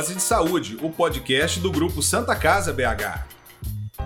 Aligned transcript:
Dose 0.00 0.14
de 0.14 0.22
Saúde, 0.22 0.78
o 0.80 0.88
podcast 0.88 1.60
do 1.60 1.70
grupo 1.70 2.02
Santa 2.02 2.34
Casa 2.34 2.72
BH. 2.72 3.26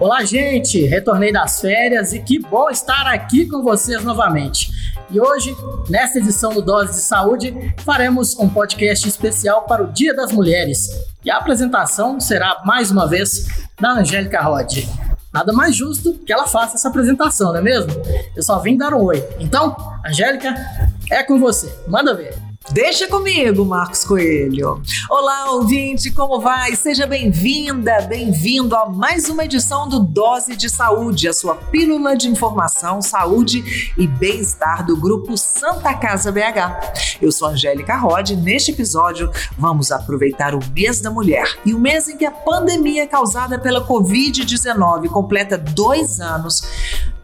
Olá, 0.00 0.24
gente! 0.24 0.84
Retornei 0.84 1.32
das 1.32 1.60
férias 1.60 2.12
e 2.12 2.18
que 2.18 2.40
bom 2.40 2.68
estar 2.68 3.06
aqui 3.06 3.46
com 3.46 3.62
vocês 3.62 4.02
novamente. 4.02 4.72
E 5.08 5.20
hoje, 5.20 5.56
nesta 5.88 6.18
edição 6.18 6.52
do 6.52 6.60
Dose 6.60 6.94
de 6.94 6.98
Saúde, 6.98 7.72
faremos 7.84 8.36
um 8.40 8.48
podcast 8.48 9.06
especial 9.06 9.66
para 9.66 9.84
o 9.84 9.92
Dia 9.92 10.12
das 10.12 10.32
Mulheres. 10.32 10.88
E 11.24 11.30
a 11.30 11.36
apresentação 11.36 12.18
será, 12.18 12.60
mais 12.64 12.90
uma 12.90 13.06
vez, 13.06 13.46
da 13.80 13.92
Angélica 13.92 14.42
Rod. 14.42 14.78
Nada 15.32 15.52
mais 15.52 15.76
justo 15.76 16.14
que 16.26 16.32
ela 16.32 16.48
faça 16.48 16.74
essa 16.74 16.88
apresentação, 16.88 17.52
não 17.52 17.60
é 17.60 17.62
mesmo? 17.62 17.92
Eu 18.34 18.42
só 18.42 18.58
vim 18.58 18.76
dar 18.76 18.92
um 18.94 19.04
oi. 19.04 19.24
Então, 19.38 19.76
Angélica, 20.04 20.56
é 21.08 21.22
com 21.22 21.38
você. 21.38 21.72
Manda 21.86 22.16
ver. 22.16 22.34
Deixa 22.72 23.06
comigo, 23.06 23.62
Marcos 23.64 24.04
Coelho. 24.04 24.80
Olá, 25.10 25.52
ouvinte, 25.52 26.10
como 26.10 26.40
vai? 26.40 26.74
Seja 26.74 27.06
bem-vinda, 27.06 28.00
bem-vindo 28.08 28.74
a 28.74 28.88
mais 28.88 29.28
uma 29.28 29.44
edição 29.44 29.86
do 29.86 30.00
Dose 30.00 30.56
de 30.56 30.70
Saúde, 30.70 31.28
a 31.28 31.32
sua 31.34 31.54
pílula 31.54 32.16
de 32.16 32.26
informação, 32.26 33.02
saúde 33.02 33.92
e 33.98 34.06
bem-estar 34.06 34.84
do 34.84 34.96
grupo 34.96 35.36
Santa 35.36 35.92
Casa 35.94 36.32
BH. 36.32 37.20
Eu 37.20 37.30
sou 37.30 37.48
Angélica 37.48 37.96
Rod 37.96 38.30
e 38.30 38.36
neste 38.36 38.70
episódio 38.70 39.30
vamos 39.58 39.92
aproveitar 39.92 40.54
o 40.54 40.60
mês 40.74 41.00
da 41.00 41.10
mulher 41.10 41.58
e 41.66 41.74
o 41.74 41.78
mês 41.78 42.08
em 42.08 42.16
que 42.16 42.24
a 42.24 42.30
pandemia 42.30 43.06
causada 43.06 43.58
pela 43.58 43.86
Covid-19 43.86 45.08
completa 45.10 45.58
dois 45.58 46.18
anos 46.18 46.62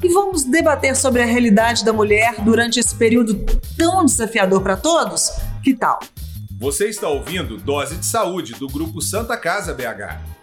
e 0.02 0.09
vamos 0.09 0.45
debater 0.45 0.96
sobre 0.96 1.22
a 1.22 1.27
realidade 1.27 1.84
da 1.84 1.92
mulher 1.92 2.36
durante 2.42 2.80
esse 2.80 2.95
período 2.95 3.34
tão 3.77 4.04
desafiador 4.04 4.62
para 4.62 4.76
todos? 4.76 5.30
Que 5.62 5.74
tal? 5.74 6.00
Você 6.59 6.88
está 6.88 7.09
ouvindo 7.09 7.57
Dose 7.57 7.96
de 7.96 8.07
Saúde 8.07 8.52
do 8.54 8.66
Grupo 8.66 9.01
Santa 9.01 9.37
Casa 9.37 9.73
BH. 9.73 10.40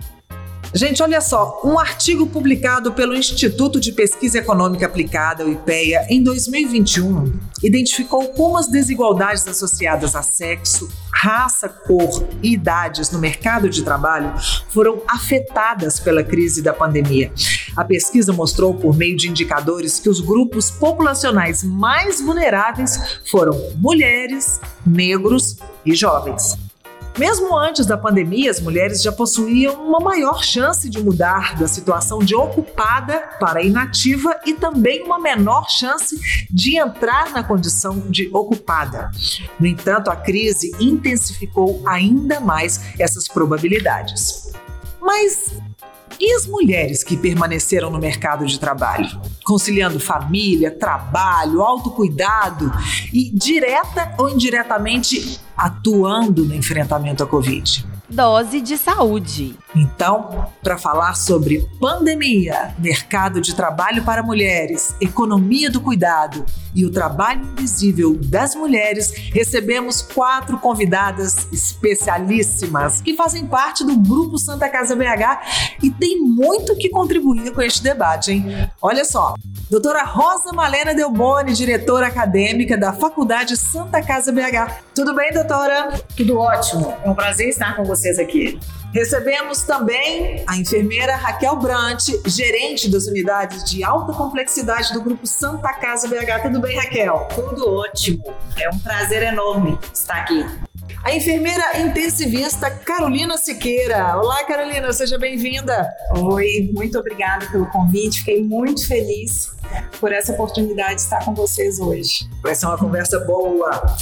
Gente, 0.73 1.01
olha 1.01 1.21
só, 1.21 1.61
um 1.63 1.79
artigo 1.79 2.27
publicado 2.27 2.91
pelo 2.91 3.15
Instituto 3.15 3.79
de 3.79 3.91
Pesquisa 3.91 4.39
Econômica 4.39 4.85
Aplicada, 4.85 5.45
o 5.45 5.51
IPEA, 5.51 6.05
em 6.09 6.21
2021, 6.21 7.39
identificou 7.63 8.27
como 8.33 8.57
as 8.57 8.67
desigualdades 8.67 9.47
associadas 9.47 10.15
a 10.15 10.21
sexo, 10.21 10.89
raça, 11.11 11.69
cor 11.69 12.27
e 12.43 12.53
idades 12.53 13.09
no 13.11 13.17
mercado 13.17 13.69
de 13.69 13.81
trabalho 13.81 14.33
foram 14.69 15.01
afetadas 15.07 15.99
pela 15.99 16.23
crise 16.23 16.61
da 16.61 16.73
pandemia. 16.73 17.31
A 17.75 17.83
pesquisa 17.83 18.33
mostrou, 18.33 18.73
por 18.73 18.95
meio 18.95 19.15
de 19.15 19.29
indicadores, 19.29 19.99
que 19.99 20.09
os 20.09 20.19
grupos 20.19 20.69
populacionais 20.69 21.63
mais 21.63 22.21
vulneráveis 22.21 23.19
foram 23.25 23.57
mulheres, 23.77 24.59
negros 24.85 25.57
e 25.85 25.95
jovens. 25.95 26.66
Mesmo 27.17 27.57
antes 27.57 27.87
da 27.87 27.97
pandemia, 27.97 28.51
as 28.51 28.61
mulheres 28.61 29.01
já 29.01 29.11
possuíam 29.11 29.83
uma 29.83 29.99
maior 29.99 30.43
chance 30.43 30.87
de 30.87 31.03
mudar 31.03 31.57
da 31.57 31.67
situação 31.67 32.19
de 32.19 32.35
ocupada 32.35 33.17
para 33.39 33.63
inativa 33.63 34.39
e 34.45 34.53
também 34.53 35.03
uma 35.03 35.17
menor 35.17 35.67
chance 35.67 36.15
de 36.51 36.77
entrar 36.77 37.31
na 37.31 37.43
condição 37.43 37.99
de 38.07 38.29
ocupada. 38.31 39.09
No 39.59 39.65
entanto, 39.65 40.11
a 40.11 40.15
crise 40.15 40.71
intensificou 40.79 41.81
ainda 41.87 42.39
mais 42.39 42.81
essas 42.99 43.27
probabilidades. 43.27 44.53
Mas 45.01 45.59
e 46.19 46.33
as 46.33 46.47
mulheres 46.47 47.03
que 47.03 47.15
permaneceram 47.15 47.89
no 47.89 47.99
mercado 47.99 48.45
de 48.45 48.59
trabalho, 48.59 49.09
conciliando 49.43 49.99
família, 49.99 50.71
trabalho, 50.71 51.61
autocuidado 51.61 52.71
e 53.13 53.29
direta 53.31 54.13
ou 54.17 54.29
indiretamente 54.29 55.39
atuando 55.55 56.45
no 56.45 56.53
enfrentamento 56.53 57.23
à 57.23 57.27
Covid? 57.27 57.96
Dose 58.09 58.61
de 58.61 58.77
saúde. 58.77 59.57
Então, 59.75 60.47
para 60.63 60.77
falar 60.77 61.15
sobre 61.15 61.67
pandemia, 61.79 62.73
mercado 62.79 63.41
de 63.41 63.53
trabalho 63.53 64.03
para 64.03 64.23
mulheres, 64.23 64.95
economia 65.01 65.69
do 65.69 65.81
cuidado 65.81 66.45
e 66.73 66.85
o 66.85 66.91
trabalho 66.91 67.43
invisível 67.43 68.17
das 68.17 68.55
mulheres, 68.55 69.11
recebemos 69.33 70.01
quatro 70.01 70.57
convidadas 70.57 71.47
especialíssimas 71.51 73.01
que 73.01 73.15
fazem 73.15 73.45
parte 73.45 73.83
do 73.83 73.97
Grupo 73.97 74.37
Santa 74.37 74.69
Casa 74.69 74.95
BH 74.95 75.77
e 75.83 75.91
tem 75.91 76.21
muito 76.21 76.75
que 76.77 76.89
contribuir 76.89 77.51
com 77.51 77.61
este 77.61 77.83
debate, 77.83 78.31
hein? 78.31 78.69
Olha 78.81 79.03
só, 79.03 79.35
doutora 79.69 80.03
Rosa 80.03 80.53
Malena 80.53 80.93
Delboni, 80.93 81.53
diretora 81.53 82.07
acadêmica 82.07 82.77
da 82.77 82.93
Faculdade 82.93 83.57
Santa 83.57 84.01
Casa 84.01 84.31
BH. 84.31 84.81
Tudo 84.95 85.13
bem, 85.13 85.31
doutora? 85.31 85.93
Tudo 86.15 86.39
ótimo. 86.39 86.93
É 87.03 87.09
um 87.09 87.15
prazer 87.15 87.49
estar 87.49 87.75
com 87.75 87.83
vocês 87.83 88.17
aqui. 88.17 88.59
Recebemos 88.93 89.63
também 89.63 90.43
a 90.47 90.55
enfermeira 90.55 91.15
Raquel 91.15 91.57
Brant, 91.57 92.07
gerente 92.25 92.89
das 92.89 93.05
unidades 93.05 93.63
de 93.65 93.83
alta 93.83 94.13
complexidade 94.13 94.93
do 94.93 95.01
Grupo 95.01 95.27
Santa 95.27 95.73
Casa 95.73 96.07
BH. 96.07 96.43
Tudo 96.43 96.61
bem, 96.61 96.77
Raquel? 96.77 97.27
Tudo 97.35 97.69
ótimo. 97.69 98.23
É 98.57 98.69
um 98.69 98.79
prazer 98.79 99.23
enorme 99.23 99.77
estar 99.93 100.21
aqui. 100.21 100.45
A 101.03 101.13
enfermeira 101.13 101.79
intensivista 101.79 102.71
Carolina 102.71 103.37
Siqueira. 103.37 104.17
Olá, 104.17 104.43
Carolina, 104.45 104.91
seja 104.91 105.17
bem-vinda. 105.17 105.87
Oi, 106.17 106.71
muito 106.73 106.97
obrigada 106.97 107.45
pelo 107.47 107.65
convite. 107.67 108.19
Fiquei 108.19 108.43
muito 108.43 108.87
feliz 108.87 109.56
por 109.99 110.11
essa 110.11 110.31
oportunidade 110.31 110.95
de 110.95 111.01
estar 111.01 111.23
com 111.23 111.33
vocês 111.33 111.79
hoje. 111.79 112.29
Vai 112.41 112.55
ser 112.55 112.65
uma 112.65 112.77
conversa 112.77 113.19
boa. 113.19 113.95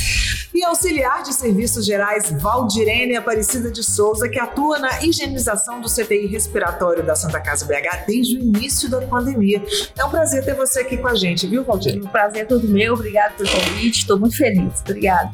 E 0.54 0.64
auxiliar 0.64 1.24
de 1.24 1.34
serviços 1.34 1.86
gerais 1.86 2.32
Valdirene 2.32 3.16
Aparecida 3.16 3.70
de 3.70 3.84
Souza, 3.84 4.30
que 4.30 4.40
atua 4.40 4.80
na 4.80 5.04
higienização 5.04 5.82
do 5.82 5.90
CTI 5.90 6.28
respiratório 6.28 7.04
da 7.04 7.16
Santa 7.16 7.40
Casa 7.42 7.66
BH 7.66 8.06
desde 8.08 8.38
o 8.38 8.40
início 8.40 8.90
da 8.90 9.02
pandemia. 9.02 9.62
É 9.98 10.06
um 10.06 10.10
prazer 10.10 10.46
ter 10.46 10.56
você 10.56 10.82
aqui 10.82 10.98
com 10.98 11.08
a 11.08 11.16
gente, 11.16 11.46
viu, 11.48 11.64
Valdirene? 11.64 12.06
O 12.06 12.10
prazer 12.10 12.44
é 12.44 12.46
todo 12.46 12.68
meu. 12.68 12.94
Obrigada 12.94 13.34
pelo 13.36 13.50
convite. 13.50 14.00
Estou 14.00 14.20
muito 14.20 14.38
feliz. 14.38 14.82
Obrigada. 14.82 15.32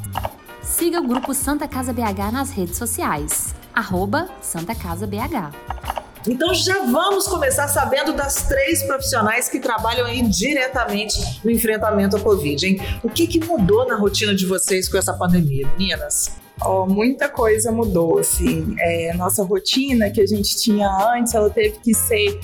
Siga 0.63 0.99
o 0.99 1.07
grupo 1.07 1.33
Santa 1.33 1.67
Casa 1.67 1.91
BH 1.91 2.31
nas 2.31 2.51
redes 2.51 2.77
sociais. 2.77 3.53
Arroba 3.73 4.29
Santa 4.41 4.73
Casa 4.75 5.07
BH. 5.07 5.90
Então 6.27 6.53
já 6.53 6.85
vamos 6.85 7.27
começar 7.27 7.67
sabendo 7.67 8.13
das 8.13 8.43
três 8.47 8.83
profissionais 8.83 9.49
que 9.49 9.59
trabalham 9.59 10.05
aí 10.05 10.21
diretamente 10.21 11.19
no 11.43 11.49
enfrentamento 11.49 12.15
à 12.15 12.19
Covid, 12.19 12.65
hein? 12.65 12.79
O 13.03 13.09
que, 13.09 13.25
que 13.25 13.43
mudou 13.43 13.87
na 13.87 13.95
rotina 13.95 14.35
de 14.35 14.45
vocês 14.45 14.87
com 14.87 14.97
essa 14.97 15.13
pandemia, 15.13 15.67
meninas? 15.77 16.41
Oh, 16.63 16.85
muita 16.85 17.27
coisa 17.27 17.71
mudou, 17.71 18.19
assim. 18.19 18.75
É, 18.79 19.13
nossa 19.15 19.43
rotina 19.43 20.11
que 20.11 20.21
a 20.21 20.27
gente 20.27 20.55
tinha 20.57 20.87
antes, 21.11 21.33
ela 21.33 21.49
teve 21.49 21.79
que 21.79 21.93
ser 21.93 22.39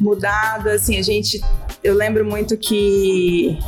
mudada, 0.00 0.72
assim, 0.72 0.98
a 0.98 1.02
gente... 1.02 1.38
Eu 1.84 1.94
lembro 1.94 2.24
muito 2.24 2.56
que 2.56 3.58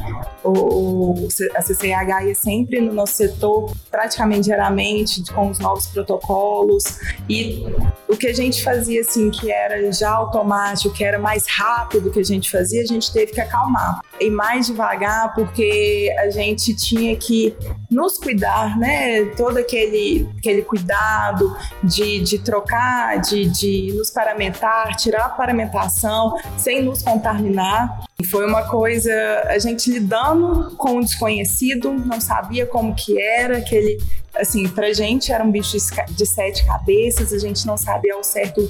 o, 0.43 1.29
a 1.55 1.61
CCH 1.61 2.27
ia 2.27 2.35
sempre 2.35 2.81
no 2.81 2.95
nosso 2.95 3.15
setor, 3.15 3.73
praticamente 3.91 4.43
diariamente, 4.43 5.23
com 5.33 5.51
os 5.51 5.59
novos 5.59 5.87
protocolos. 5.89 6.85
E 7.29 7.67
o 8.09 8.17
que 8.17 8.27
a 8.27 8.33
gente 8.33 8.63
fazia, 8.63 9.01
assim, 9.01 9.31
que 9.31 9.51
era 9.51 9.91
já 9.93 10.11
automático, 10.11 10.95
que 10.95 11.05
era 11.05 11.19
mais 11.19 11.47
rápido 11.49 12.11
que 12.11 12.21
a 12.21 12.25
gente 12.25 12.51
fazia, 12.51 12.83
a 12.83 12.87
gente 12.87 13.13
teve 13.13 13.33
que 13.33 13.41
acalmar. 13.41 14.01
E 14.21 14.31
mais 14.31 14.67
devagar, 14.67 15.35
porque 15.35 16.15
a 16.19 16.31
gente 16.31 16.75
tinha 16.77 17.17
que 17.17 17.57
nos 17.91 18.19
cuidar, 18.19 18.79
né? 18.79 19.25
Todo 19.37 19.59
aquele, 19.59 20.29
aquele 20.39 20.63
cuidado 20.63 21.57
de, 21.83 22.21
de 22.21 22.39
trocar, 22.39 23.21
de, 23.21 23.47
de 23.47 23.93
nos 23.95 24.11
paramentar, 24.11 24.95
tirar 24.97 25.27
a 25.27 25.29
paramentação 25.31 26.35
sem 26.57 26.83
nos 26.83 27.03
contaminar. 27.03 28.05
Foi 28.31 28.47
uma 28.47 28.63
coisa, 28.63 29.13
a 29.47 29.59
gente 29.59 29.91
lidando 29.91 30.75
com 30.77 30.99
o 30.99 31.01
desconhecido, 31.01 31.93
não 31.93 32.21
sabia 32.21 32.67
como 32.67 32.95
que 32.95 33.21
era, 33.21 33.59
aquele, 33.59 33.99
assim, 34.37 34.69
pra 34.69 34.93
gente 34.93 35.33
era 35.33 35.43
um 35.45 35.51
bicho 35.51 35.77
de 36.11 36.27
sete 36.27 36.65
cabeças, 36.67 37.33
a 37.33 37.39
gente 37.39 37.67
não 37.67 37.77
sabia 37.77 38.15
ao 38.15 38.25
certo 38.25 38.69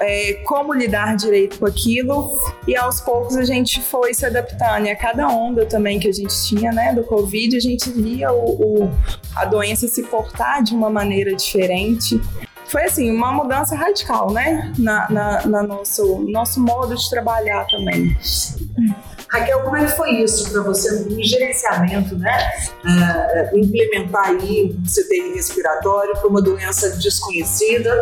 é, 0.00 0.34
como 0.44 0.72
lidar 0.72 1.16
direito 1.16 1.58
com 1.58 1.66
aquilo, 1.66 2.36
e 2.66 2.76
aos 2.76 3.00
poucos 3.00 3.36
a 3.36 3.44
gente 3.44 3.80
foi 3.80 4.14
se 4.14 4.24
adaptando, 4.24 4.86
e 4.86 4.90
a 4.90 4.96
cada 4.96 5.28
onda 5.28 5.66
também 5.66 5.98
que 5.98 6.08
a 6.08 6.12
gente 6.12 6.34
tinha, 6.46 6.72
né, 6.72 6.94
do 6.94 7.04
Covid, 7.04 7.56
a 7.56 7.60
gente 7.60 7.90
via 7.90 8.32
o, 8.32 8.84
o 8.84 8.90
a 9.34 9.44
doença 9.44 9.86
se 9.88 10.02
portar 10.04 10.62
de 10.62 10.74
uma 10.74 10.90
maneira 10.90 11.34
diferente, 11.34 12.20
foi 12.68 12.84
assim, 12.84 13.10
uma 13.10 13.32
mudança 13.32 13.74
radical, 13.74 14.30
né? 14.30 14.72
Na, 14.78 15.08
na, 15.10 15.46
na 15.46 15.62
nosso, 15.62 16.18
nosso 16.28 16.60
modo 16.60 16.94
de 16.94 17.08
trabalhar 17.08 17.66
também. 17.66 18.14
Raquel, 19.30 19.60
como 19.62 19.76
é 19.76 19.84
que 19.84 19.92
foi 19.92 20.22
isso 20.22 20.50
para 20.50 20.62
você 20.62 20.90
no 21.04 21.22
gerenciamento, 21.22 22.16
né? 22.16 22.50
Uh, 22.82 23.58
implementar 23.58 24.28
aí 24.28 24.74
um 24.74 24.82
CTI 24.82 25.34
respiratório 25.34 26.14
para 26.14 26.28
uma 26.28 26.40
doença 26.40 26.90
desconhecida, 26.96 28.00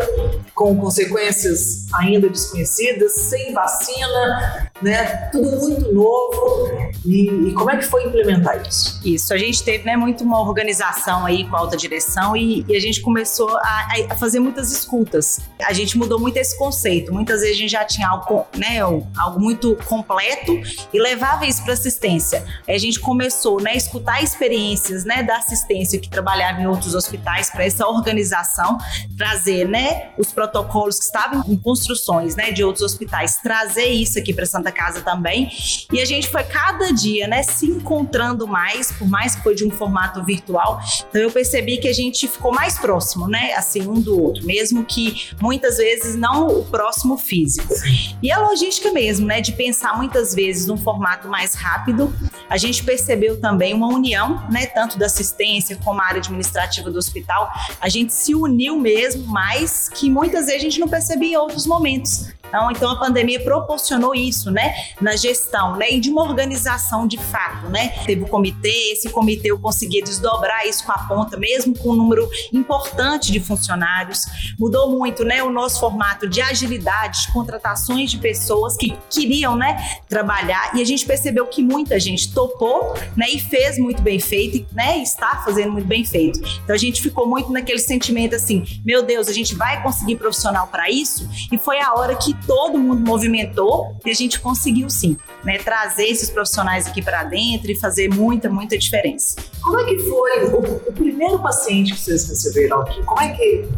com 0.55 0.77
consequências 0.77 1.87
ainda 1.93 2.29
desconhecidas, 2.29 3.13
sem 3.13 3.53
vacina, 3.53 4.71
né? 4.81 5.29
Tudo 5.33 5.51
muito 5.59 5.93
novo. 5.93 6.79
E, 7.05 7.49
e, 7.49 7.55
como 7.55 7.71
é 7.71 7.77
que 7.77 7.85
foi 7.85 8.05
implementar 8.05 8.65
isso? 8.67 9.01
Isso, 9.05 9.35
a 9.35 9.39
gente 9.39 9.63
teve 9.65 9.85
né, 9.85 9.97
muito 9.97 10.23
uma 10.23 10.41
organização 10.41 11.27
aí 11.27 11.49
com 11.49 11.57
a 11.57 11.61
alta 11.61 11.77
direção 11.77 12.37
e, 12.37 12.65
e 12.69 12.77
a 12.77 12.81
gente 12.81 13.01
começou 13.01 13.57
a, 13.59 13.89
a, 14.11 14.15
fazer 14.15 14.39
muitas 14.39 14.71
escutas. 14.71 15.41
A 15.65 15.73
gente 15.73 15.99
mudou 15.99 16.21
muito 16.21 16.37
esse 16.37 16.57
conceito. 16.57 17.13
Muitas 17.13 17.41
vezes 17.41 17.57
a 17.57 17.59
gente 17.59 17.71
já 17.71 17.85
tinha 17.85 18.09
algo, 18.09 18.47
né, 18.57 18.81
algo 18.81 19.41
muito 19.41 19.77
completo 19.87 20.53
e 20.93 21.01
levava 21.01 21.16
isso 21.47 21.63
para 21.63 21.73
assistência. 21.73 22.45
A 22.69 22.79
gente 22.79 23.01
começou 23.01 23.61
né, 23.61 23.73
a 23.73 23.77
escutar 23.77 24.23
experiências 24.23 25.05
né, 25.05 25.23
da 25.23 25.37
assistência 25.37 25.99
que 25.99 26.09
trabalhava 26.09 26.61
em 26.61 26.67
outros 26.67 26.95
hospitais 26.95 27.51
para 27.51 27.65
essa 27.65 27.87
organização, 27.87 28.79
trazer 29.17 29.69
né, 29.69 30.11
os 30.19 30.33
protocolos 30.33 30.99
que 30.99 31.05
estavam 31.05 31.45
em 31.49 31.57
construções 31.57 32.37
né, 32.37 32.51
de 32.51 32.63
outros 32.65 32.85
hospitais, 32.85 33.37
trazer 33.37 33.87
isso 33.87 34.19
aqui 34.19 34.33
para 34.33 34.47
Santa 34.47 34.71
Casa 34.73 35.03
também. 35.03 35.51
E 35.93 36.01
a 36.01 36.05
gente 36.05 36.29
foi 36.29 36.43
cada 36.45 36.93
dia, 36.93 37.27
né, 37.27 37.43
se 37.43 37.67
encontrando 37.67 38.47
mais, 38.47 38.93
por 38.93 39.09
mais 39.09 39.35
que 39.35 39.43
foi 39.43 39.55
de 39.55 39.65
um 39.65 39.71
formato 39.71 40.23
virtual. 40.25 40.81
Então 41.09 41.21
eu 41.21 41.31
percebi 41.31 41.79
que 41.79 41.89
a 41.89 41.95
gente 41.95 42.29
ficou 42.29 42.53
mais 42.53 42.79
próximo, 42.79 43.29
né, 43.29 43.53
assim, 43.55 43.87
um 43.87 44.01
do 44.01 44.21
outro, 44.21 44.45
mesmo 44.45 44.85
que 44.85 45.31
muitas 45.41 45.79
vezes 45.79 46.17
não 46.17 46.47
o 46.47 46.65
próximo 46.65 47.17
físico. 47.17 47.75
E 48.23 48.31
a 48.31 48.39
logística 48.39 48.91
mesmo, 48.93 49.27
né, 49.27 49.41
de 49.41 49.53
pensar 49.53 49.97
muitas 49.97 50.35
vezes 50.35 50.67
num 50.67 50.77
formato 50.77 51.06
mais 51.29 51.55
rápido. 51.55 52.15
A 52.49 52.57
gente 52.57 52.85
percebeu 52.85 53.41
também 53.41 53.75
uma 53.75 53.89
união, 53.89 54.47
né, 54.51 54.67
tanto 54.67 54.99
da 54.99 55.07
assistência 55.07 55.79
como 55.85 56.01
a 56.01 56.05
área 56.05 56.19
administrativa 56.19 56.91
do 56.91 56.99
hospital. 56.99 57.51
A 57.81 57.89
gente 57.89 58.13
se 58.13 58.35
uniu 58.35 58.79
mesmo, 58.79 59.27
mais 59.27 59.89
que 59.89 60.11
muitas 60.11 60.47
vezes 60.47 60.61
a 60.61 60.65
gente 60.65 60.81
não 60.81 60.89
percebia 60.89 61.35
em 61.35 61.37
outros 61.37 61.67
momentos. 61.67 62.29
Então, 62.49 62.71
então 62.71 62.91
a 62.91 62.97
pandemia 62.97 63.41
proporcionou 63.43 64.15
isso, 64.15 64.51
né, 64.51 64.75
na 65.01 65.17
gestão, 65.17 65.77
né, 65.77 65.91
e 65.91 66.01
de 66.01 66.11
uma 66.11 66.23
organização 66.23 67.07
de 67.07 67.19
fato, 67.19 67.69
né. 67.69 67.89
Teve 68.05 68.23
o 68.23 68.29
comitê, 68.29 68.93
esse 68.93 69.09
comitê 69.11 69.51
eu 69.51 69.59
conseguia 69.59 70.03
desdobrar 70.03 70.67
isso 70.67 70.85
com 70.85 70.93
a 70.93 70.99
ponta, 70.99 71.37
mesmo 71.37 71.77
com 71.77 71.91
um 71.91 71.97
número 71.97 72.29
importante 72.53 73.33
de 73.33 73.41
funcionários. 73.41 74.25
Mudou 74.59 74.91
muito, 74.91 75.25
né, 75.25 75.43
o 75.43 75.51
nosso 75.51 75.81
formato 75.81 76.29
de 76.29 76.41
agilidade, 76.41 77.23
de 77.23 77.33
contratações 77.33 78.11
de 78.11 78.19
pessoas 78.19 78.77
que 78.77 78.97
queriam, 79.11 79.57
né, 79.57 80.01
trabalhar 80.09 80.75
e 80.75 80.83
a 80.83 80.85
gente 80.85 81.05
percebeu 81.05 81.47
que 81.47 81.63
muita 81.63 81.99
gente 81.99 82.33
topou, 82.33 82.95
né, 83.17 83.27
e 83.29 83.39
fez 83.39 83.79
muito 83.79 84.03
bem 84.03 84.19
feito, 84.19 84.67
né, 84.75 84.99
e 84.99 85.03
está 85.03 85.43
fazendo 85.45 85.73
muito 85.73 85.87
bem 85.87 86.05
feito. 86.05 86.41
Então 86.63 86.75
a 86.75 86.79
gente 86.79 87.03
ficou 87.03 87.27
muito 87.27 87.51
naquele 87.53 87.79
sentimento 87.79 88.35
assim, 88.35 88.65
meu 88.85 89.03
Deus, 89.03 89.29
a 89.29 89.33
gente 89.33 89.55
vai 89.55 89.83
conseguir 89.83 90.17
profissional 90.17 90.67
para 90.69 90.91
isso? 90.91 91.29
E 91.51 91.59
foi 91.59 91.81
a 91.81 91.95
hora 91.95 92.15
que 92.15 92.36
todo 92.47 92.79
mundo 92.79 93.01
movimentou 93.01 93.97
e 94.05 94.11
a 94.11 94.15
gente 94.15 94.41
conseguiu 94.41 94.89
sim, 94.91 95.17
né, 95.45 95.59
trazer 95.59 96.07
esses 96.07 96.31
profissionais 96.31 96.87
aqui 96.87 97.03
para 97.03 97.25
dentro 97.25 97.71
e 97.71 97.79
fazer 97.79 98.09
muita, 98.09 98.49
muita 98.49 98.77
diferença. 98.79 99.37
Como 99.63 99.79
é 99.81 99.85
que 99.85 99.99
foi 100.01 100.45
o, 100.47 100.59
o 100.89 100.93
primeiro 100.93 101.39
paciente 101.39 101.95
que 101.95 102.01
vocês 102.01 102.29
receberam 102.29 102.83
aqui? 102.83 103.03
Como 103.03 103.21
é 103.21 103.33
que 103.33 103.69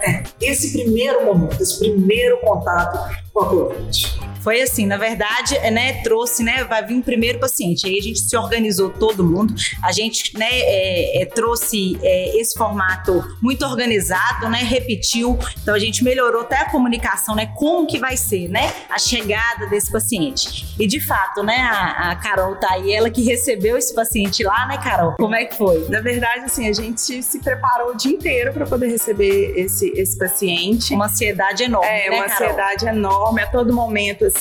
é, 0.00 0.22
esse 0.40 0.72
primeiro 0.72 1.24
momento, 1.24 1.60
esse 1.60 1.78
primeiro 1.78 2.38
contato 2.40 3.16
com 3.32 3.40
a 3.40 3.48
Covid? 3.48 4.20
Foi 4.40 4.62
assim, 4.62 4.86
na 4.86 4.96
verdade, 4.96 5.56
é, 5.56 5.70
né, 5.70 5.94
trouxe, 6.02 6.42
né, 6.42 6.64
vai 6.64 6.84
vir 6.84 6.98
o 6.98 7.02
primeiro 7.02 7.38
paciente. 7.38 7.86
Aí 7.86 7.98
a 7.98 8.02
gente 8.02 8.20
se 8.20 8.36
organizou 8.36 8.90
todo 8.90 9.24
mundo, 9.24 9.54
a 9.82 9.92
gente, 9.92 10.36
né, 10.38 10.48
é, 10.50 11.22
é, 11.22 11.26
trouxe 11.26 11.98
é, 12.02 12.36
esse 12.38 12.56
formato 12.56 13.24
muito 13.42 13.64
organizado, 13.64 14.48
né, 14.48 14.58
repetiu. 14.62 15.38
Então 15.62 15.74
a 15.74 15.78
gente 15.78 16.02
melhorou 16.04 16.42
até 16.42 16.56
a 16.56 16.70
comunicação, 16.70 17.34
né, 17.34 17.46
como 17.56 17.86
que 17.86 17.98
vai 17.98 18.16
ser, 18.16 18.48
né, 18.48 18.72
a 18.88 18.98
chegada 18.98 19.66
desse 19.66 19.90
paciente. 19.90 20.74
E 20.78 20.86
de 20.86 21.00
fato, 21.00 21.42
né, 21.42 21.56
a, 21.58 22.10
a 22.12 22.16
Carol 22.16 22.56
tá 22.56 22.72
aí, 22.72 22.92
ela 22.92 23.10
que 23.10 23.22
recebeu 23.22 23.76
esse 23.76 23.94
paciente 23.94 24.42
lá, 24.44 24.66
né, 24.66 24.78
Carol? 24.78 25.14
Como 25.16 25.34
é 25.34 25.44
que 25.44 25.56
foi? 25.56 25.86
Na 25.88 26.00
verdade, 26.00 26.44
assim, 26.44 26.68
a 26.68 26.72
gente 26.72 27.22
se 27.22 27.38
preparou 27.40 27.92
o 27.92 27.96
dia 27.96 28.12
inteiro 28.12 28.52
para 28.52 28.66
poder 28.66 28.88
receber 28.88 29.52
esse, 29.56 29.90
esse 29.96 30.16
paciente. 30.16 30.94
Uma 30.94 31.06
ansiedade 31.06 31.64
enorme, 31.64 31.88
É, 31.88 32.10
né, 32.10 32.16
uma 32.16 32.26
Carol? 32.26 32.48
ansiedade 32.48 32.86
enorme. 32.86 33.42
A 33.42 33.46
todo 33.46 33.72
momento, 33.72 34.24
assim, 34.24 34.37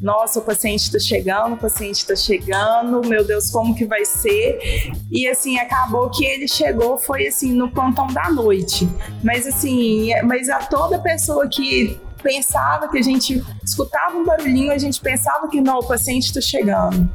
nossa, 0.00 0.38
o 0.38 0.42
paciente 0.42 0.82
está 0.82 0.98
chegando, 0.98 1.54
o 1.54 1.56
paciente 1.56 1.96
está 1.96 2.16
chegando, 2.16 3.06
meu 3.06 3.24
Deus, 3.24 3.50
como 3.50 3.74
que 3.74 3.84
vai 3.84 4.04
ser? 4.04 4.92
E 5.10 5.26
assim, 5.26 5.58
acabou 5.58 6.10
que 6.10 6.24
ele 6.24 6.46
chegou, 6.46 6.98
foi 6.98 7.26
assim, 7.26 7.52
no 7.52 7.70
plantão 7.70 8.06
da 8.08 8.30
noite. 8.30 8.88
Mas 9.22 9.46
assim, 9.46 10.10
mas 10.24 10.48
a 10.48 10.58
toda 10.58 10.98
pessoa 10.98 11.48
que 11.48 11.98
pensava 12.26 12.88
que 12.88 12.98
a 12.98 13.02
gente 13.02 13.40
escutava 13.64 14.16
um 14.16 14.24
barulhinho, 14.24 14.72
a 14.72 14.78
gente 14.78 15.00
pensava 15.00 15.46
que 15.48 15.60
não, 15.60 15.78
o 15.78 15.86
paciente 15.86 16.24
está 16.24 16.40
chegando. 16.40 17.08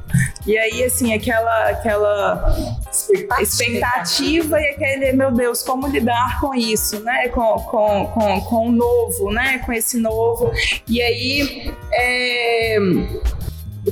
E 0.47 0.57
aí, 0.57 0.85
assim, 0.85 1.13
aquela, 1.13 1.69
aquela 1.69 2.55
expectativa 3.41 4.57
e 4.57 4.69
aquele, 4.69 5.11
meu 5.11 5.31
Deus, 5.31 5.61
como 5.63 5.87
lidar 5.87 6.39
com 6.39 6.55
isso, 6.55 7.01
né? 7.01 7.27
Com, 7.27 7.59
com, 7.59 8.05
com, 8.07 8.41
com 8.41 8.69
o 8.69 8.71
novo, 8.71 9.33
né? 9.33 9.59
Com 9.59 9.73
esse 9.73 9.97
novo. 9.97 10.49
E 10.87 11.01
aí, 11.01 11.73
é, 11.91 12.77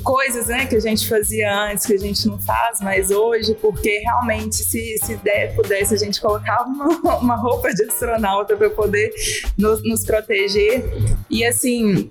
coisas 0.04 0.48
né, 0.48 0.66
que 0.68 0.76
a 0.76 0.80
gente 0.80 1.08
fazia 1.08 1.52
antes, 1.52 1.86
que 1.86 1.94
a 1.94 1.98
gente 1.98 2.28
não 2.28 2.38
faz 2.38 2.80
mais 2.80 3.10
hoje, 3.10 3.56
porque 3.56 4.00
realmente, 4.00 4.58
se, 4.58 4.98
se 5.04 5.16
der, 5.18 5.56
pudesse, 5.56 5.94
a 5.96 5.98
gente 5.98 6.22
colocava 6.22 6.64
uma, 6.64 7.18
uma 7.18 7.36
roupa 7.36 7.74
de 7.74 7.84
astronauta 7.84 8.56
para 8.56 8.70
poder 8.70 9.12
nos, 9.58 9.82
nos 9.84 10.06
proteger. 10.06 10.84
E 11.30 11.44
assim, 11.44 12.08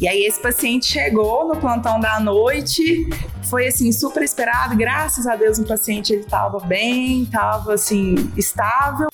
e 0.00 0.06
aí 0.06 0.24
esse 0.24 0.40
paciente 0.40 0.86
chegou 0.86 1.48
no 1.48 1.56
plantão 1.56 1.98
da 1.98 2.20
noite, 2.20 3.08
foi 3.50 3.66
assim 3.66 3.90
super 3.90 4.22
esperado, 4.22 4.76
graças 4.76 5.26
a 5.26 5.34
Deus 5.34 5.58
o 5.58 5.64
paciente 5.64 6.12
ele 6.12 6.22
estava 6.22 6.60
bem, 6.60 7.22
estava 7.22 7.74
assim 7.74 8.14
estável 8.36 9.08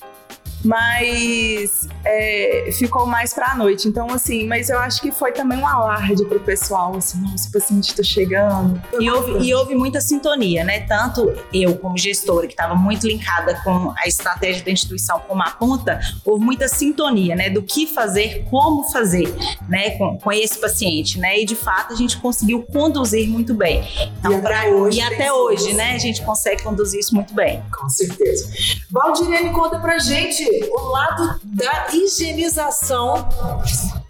mas 0.63 1.87
é, 2.05 2.69
ficou 2.77 3.05
mais 3.05 3.33
pra 3.33 3.55
noite. 3.55 3.87
Então, 3.87 4.09
assim, 4.11 4.47
mas 4.47 4.69
eu 4.69 4.79
acho 4.79 5.01
que 5.01 5.11
foi 5.11 5.31
também 5.31 5.57
um 5.59 5.67
alarde 5.67 6.23
pro 6.25 6.39
pessoal, 6.39 6.95
assim, 6.95 7.19
nossa, 7.21 7.49
o 7.49 7.51
paciente 7.51 7.95
tá 7.95 8.03
chegando. 8.03 8.81
E 8.99 9.09
houve, 9.09 9.45
e 9.45 9.53
houve 9.53 9.75
muita 9.75 10.01
sintonia, 10.01 10.63
né? 10.63 10.81
Tanto 10.81 11.33
eu, 11.53 11.75
como 11.77 11.97
gestora, 11.97 12.47
que 12.47 12.53
estava 12.53 12.75
muito 12.75 13.07
linkada 13.07 13.55
com 13.63 13.93
a 13.97 14.07
estratégia 14.07 14.63
da 14.63 14.71
instituição 14.71 15.19
como 15.27 15.41
a 15.43 15.51
ponta, 15.51 15.99
houve 16.25 16.43
muita 16.43 16.67
sintonia, 16.67 17.35
né? 17.35 17.49
Do 17.49 17.61
que 17.61 17.87
fazer, 17.87 18.45
como 18.49 18.83
fazer, 18.91 19.33
né? 19.69 19.91
Com, 19.91 20.17
com 20.17 20.31
esse 20.31 20.57
paciente, 20.59 21.19
né? 21.19 21.39
E 21.39 21.45
de 21.45 21.55
fato 21.55 21.93
a 21.93 21.95
gente 21.95 22.17
conseguiu 22.17 22.63
conduzir 22.63 23.27
muito 23.29 23.53
bem. 23.53 23.83
Então, 24.19 24.31
E 24.31 24.35
até 24.35 24.41
pra- 24.47 24.67
hoje 24.69 24.97
e 24.97 25.01
até 25.01 25.31
hoje, 25.33 25.65
assim. 25.67 25.73
né? 25.73 25.93
A 25.95 25.97
gente 25.99 26.21
consegue 26.23 26.63
conduzir 26.63 26.99
isso 26.99 27.13
muito 27.15 27.33
bem. 27.33 27.61
Com 27.77 27.89
certeza. 27.89 28.49
Valdirene, 28.91 29.49
conta 29.51 29.79
pra 29.79 29.97
gente 29.99 30.43
o 30.71 30.87
lado 30.89 31.39
da 31.43 31.87
higienização 31.93 33.27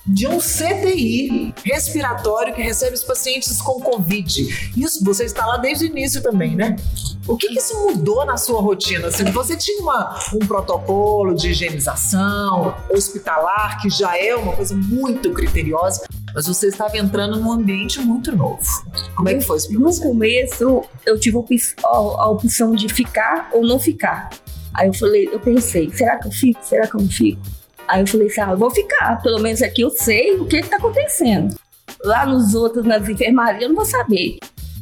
de 0.05 0.27
um 0.27 0.38
CTI 0.38 1.53
respiratório 1.63 2.53
que 2.53 2.62
recebe 2.62 2.93
os 2.93 3.03
pacientes 3.03 3.62
com 3.62 3.79
Covid. 3.79 4.71
Isso, 4.75 5.03
você 5.03 5.23
está 5.23 5.45
lá 5.45 5.57
desde 5.57 5.85
o 5.85 5.88
início 5.88 6.21
também, 6.21 6.55
né? 6.55 6.75
O 7.25 7.38
que, 7.38 7.47
que 7.47 7.57
isso 7.57 7.73
mudou 7.85 8.25
na 8.25 8.35
sua 8.35 8.59
rotina? 8.62 9.07
Assim, 9.07 9.23
você 9.31 9.55
tinha 9.55 9.81
uma- 9.81 10.19
um 10.33 10.39
protocolo 10.45 11.33
de 11.33 11.51
higienização 11.51 12.75
hospitalar, 12.93 13.81
que 13.81 13.89
já 13.89 14.17
é 14.17 14.35
uma 14.35 14.53
coisa 14.53 14.75
muito 14.75 15.31
criteriosa, 15.31 16.03
mas 16.35 16.47
você 16.47 16.67
estava 16.67 16.97
entrando 16.97 17.39
num 17.39 17.51
ambiente 17.53 18.00
muito 18.01 18.35
novo. 18.35 18.59
Como 19.15 19.29
é 19.29 19.35
que 19.35 19.41
foi 19.41 19.55
isso 19.57 19.71
No 19.71 19.95
começo, 20.01 20.83
eu 21.05 21.17
tive 21.19 21.38
a 21.83 22.27
opção 22.29 22.75
de 22.75 22.89
ficar 22.93 23.50
ou 23.53 23.65
não 23.65 23.79
ficar. 23.79 24.29
Aí 24.73 24.87
eu 24.87 24.93
falei, 24.93 25.29
eu 25.31 25.39
pensei, 25.39 25.89
será 25.91 26.17
que 26.17 26.27
eu 26.27 26.31
fico? 26.31 26.59
Será 26.63 26.87
que 26.87 26.95
eu 26.95 27.01
não 27.01 27.09
fico? 27.09 27.41
Aí 27.87 28.01
eu 28.01 28.07
falei 28.07 28.27
assim, 28.27 28.41
ah, 28.41 28.51
eu 28.51 28.57
vou 28.57 28.71
ficar. 28.71 29.21
Pelo 29.21 29.39
menos 29.39 29.61
aqui 29.61 29.81
eu 29.81 29.89
sei 29.89 30.35
o 30.35 30.45
que 30.45 30.57
está 30.57 30.77
acontecendo. 30.77 31.55
Lá 32.03 32.25
nos 32.25 32.53
outros, 32.55 32.85
nas 32.85 33.07
enfermarias, 33.07 33.61
eu 33.61 33.69
não 33.69 33.75
vou 33.75 33.85
saber. 33.85 34.37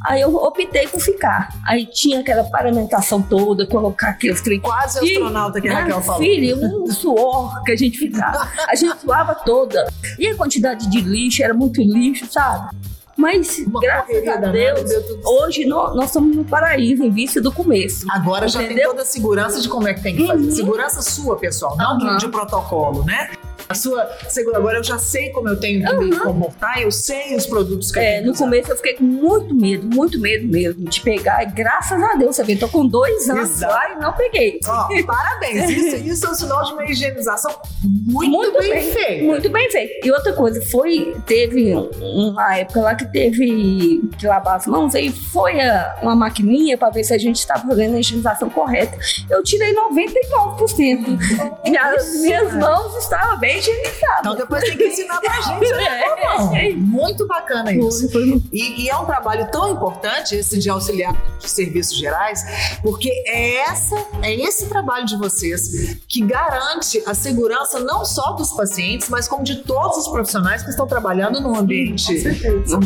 Aí 0.05 0.21
eu 0.21 0.35
optei 0.35 0.87
por 0.87 0.99
ficar. 0.99 1.49
Aí 1.67 1.85
tinha 1.85 2.21
aquela 2.21 2.43
paramentação 2.43 3.21
toda, 3.21 3.67
colocar 3.67 4.09
aqueles 4.09 4.41
trem 4.41 4.59
Quase 4.59 5.05
Ih, 5.05 5.13
astronauta 5.13 5.61
que 5.61 5.69
a 5.69 5.79
Raquel 5.79 5.97
ah, 5.97 6.01
falou. 6.01 6.21
Filho, 6.21 6.57
um 6.57 6.87
suor 6.87 7.63
que 7.63 7.71
a 7.71 7.75
gente 7.75 7.99
ficava. 7.99 8.49
A 8.67 8.75
gente 8.75 8.99
suava 8.99 9.35
toda. 9.35 9.87
E 10.17 10.27
a 10.27 10.35
quantidade 10.35 10.89
de 10.89 11.01
lixo, 11.01 11.43
era 11.43 11.53
muito 11.53 11.81
lixo, 11.81 12.25
sabe? 12.31 12.75
Mas, 13.17 13.59
Uma 13.59 13.79
graças 13.79 14.27
a 14.27 14.35
Deus, 14.37 14.81
hoje 15.25 15.65
nó- 15.65 15.93
nós, 15.93 16.05
estamos 16.07 16.35
no 16.35 16.43
paraíso, 16.45 17.03
em 17.03 17.11
vista 17.11 17.41
do 17.41 17.51
começo. 17.51 18.05
Agora 18.09 18.47
já 18.47 18.59
tem 18.59 18.67
Entendeu? 18.71 18.89
toda 18.89 19.01
a 19.03 19.05
segurança 19.05 19.59
de 19.61 19.69
como 19.69 19.87
é 19.87 19.93
que 19.93 20.01
tem 20.01 20.15
que 20.15 20.25
fazer. 20.27 20.43
Uhum. 20.45 20.51
Segurança 20.51 21.01
sua, 21.01 21.35
pessoal, 21.37 21.75
não 21.77 21.97
de- 21.97 22.05
Aham. 22.05 22.17
de 22.17 22.27
protocolo, 22.29 23.03
né? 23.05 23.29
A 23.69 23.73
sua 23.75 24.05
segura. 24.27 24.57
Agora 24.57 24.79
eu 24.79 24.83
já 24.83 24.97
sei 24.97 25.29
como 25.29 25.47
eu 25.47 25.57
tenho 25.57 25.85
que 25.87 25.95
me 25.95 26.17
comportar, 26.19 26.81
eu 26.81 26.91
sei 26.91 27.35
os 27.37 27.45
produtos 27.45 27.89
que 27.89 27.99
eu 27.99 28.03
É, 28.03 28.05
tenho 28.05 28.21
que 28.21 28.25
no 28.27 28.33
usar. 28.33 28.43
começo 28.45 28.71
eu 28.71 28.75
fiquei 28.75 28.93
com 28.95 29.03
muito 29.05 29.55
medo, 29.55 29.87
muito 29.95 30.19
medo 30.19 30.45
mesmo 30.45 30.83
de 30.89 30.99
pegar. 30.99 31.43
E 31.43 31.45
graças 31.51 32.01
a 32.03 32.15
Deus, 32.15 32.35
você 32.35 32.43
vê, 32.43 32.57
tô 32.57 32.67
com 32.67 32.85
dois 32.85 33.29
anos 33.29 33.49
Exato. 33.51 33.71
lá 33.73 33.91
e 33.93 34.01
não 34.01 34.11
peguei. 34.13 34.59
Ó, 34.67 34.87
parabéns. 35.05 35.69
Isso, 35.69 35.95
isso 36.05 36.25
é 36.25 36.29
um 36.31 36.33
sinal 36.35 36.65
de 36.65 36.73
uma 36.73 36.83
higienização 36.85 37.55
muito, 37.81 38.59
bem, 38.59 38.91
feita. 38.91 39.23
Muito 39.23 39.49
bem 39.49 39.69
feito. 39.71 40.05
E 40.05 40.11
outra 40.11 40.33
coisa, 40.33 40.61
foi, 40.65 41.15
teve 41.25 41.73
um- 41.73 42.31
uma 42.31 42.57
época 42.57 42.81
lá 42.81 42.93
que 42.95 43.05
teve 43.11 44.01
que 44.17 44.27
lavar 44.27 44.55
as 44.57 44.65
mãos, 44.67 44.95
aí 44.95 45.11
foi 45.11 45.59
a- 45.59 45.99
uma 46.01 46.15
maquininha 46.15 46.77
para 46.77 46.89
ver 46.89 47.03
se 47.03 47.13
a 47.13 47.17
gente 47.17 47.37
estava 47.37 47.67
fazendo 47.67 47.95
a 47.95 47.99
higienização 47.99 48.49
correta. 48.49 48.97
Eu 49.29 49.43
tirei 49.43 49.73
99%. 49.73 51.17
e 51.65 51.77
as 51.77 52.13
minhas 52.21 52.53
mãos 52.53 52.95
estavam 52.97 53.39
bem 53.39 53.57
higienizadas. 53.59 54.19
Então 54.19 54.35
depois 54.35 54.63
tem 54.63 54.77
que 54.77 54.85
ensinar 54.87 55.19
pra 55.19 55.33
gente. 55.41 55.71
né, 55.71 56.01
irmão? 56.05 56.55
É. 56.55 56.71
Muito 56.73 57.25
bacana 57.27 57.71
isso. 57.73 58.09
Foi, 58.11 58.27
foi 58.29 58.41
E, 58.51 58.83
e 58.85 58.89
é 58.89 58.97
um 58.97 59.05
trabalho 59.05 59.49
tão 59.51 59.71
importante 59.71 60.35
esse 60.35 60.57
de 60.59 60.69
auxiliar 60.69 61.13
de 61.39 61.49
serviços 61.49 61.97
gerais, 61.97 62.41
porque 62.81 63.09
é 63.27 63.57
essa 63.61 63.95
é 64.21 64.33
esse 64.33 64.67
trabalho 64.67 65.05
de 65.05 65.17
vocês 65.17 65.97
que 66.07 66.21
garante 66.25 67.01
a 67.05 67.13
segurança 67.13 67.79
não 67.79 68.05
só 68.05 68.33
dos 68.33 68.51
pacientes, 68.51 69.09
mas 69.09 69.27
como 69.27 69.43
de 69.43 69.57
todos 69.63 69.97
os 69.97 70.07
profissionais 70.07 70.63
que 70.63 70.69
estão 70.69 70.87
trabalhando 70.87 71.41
num 71.41 71.55
ambiente 71.55 72.23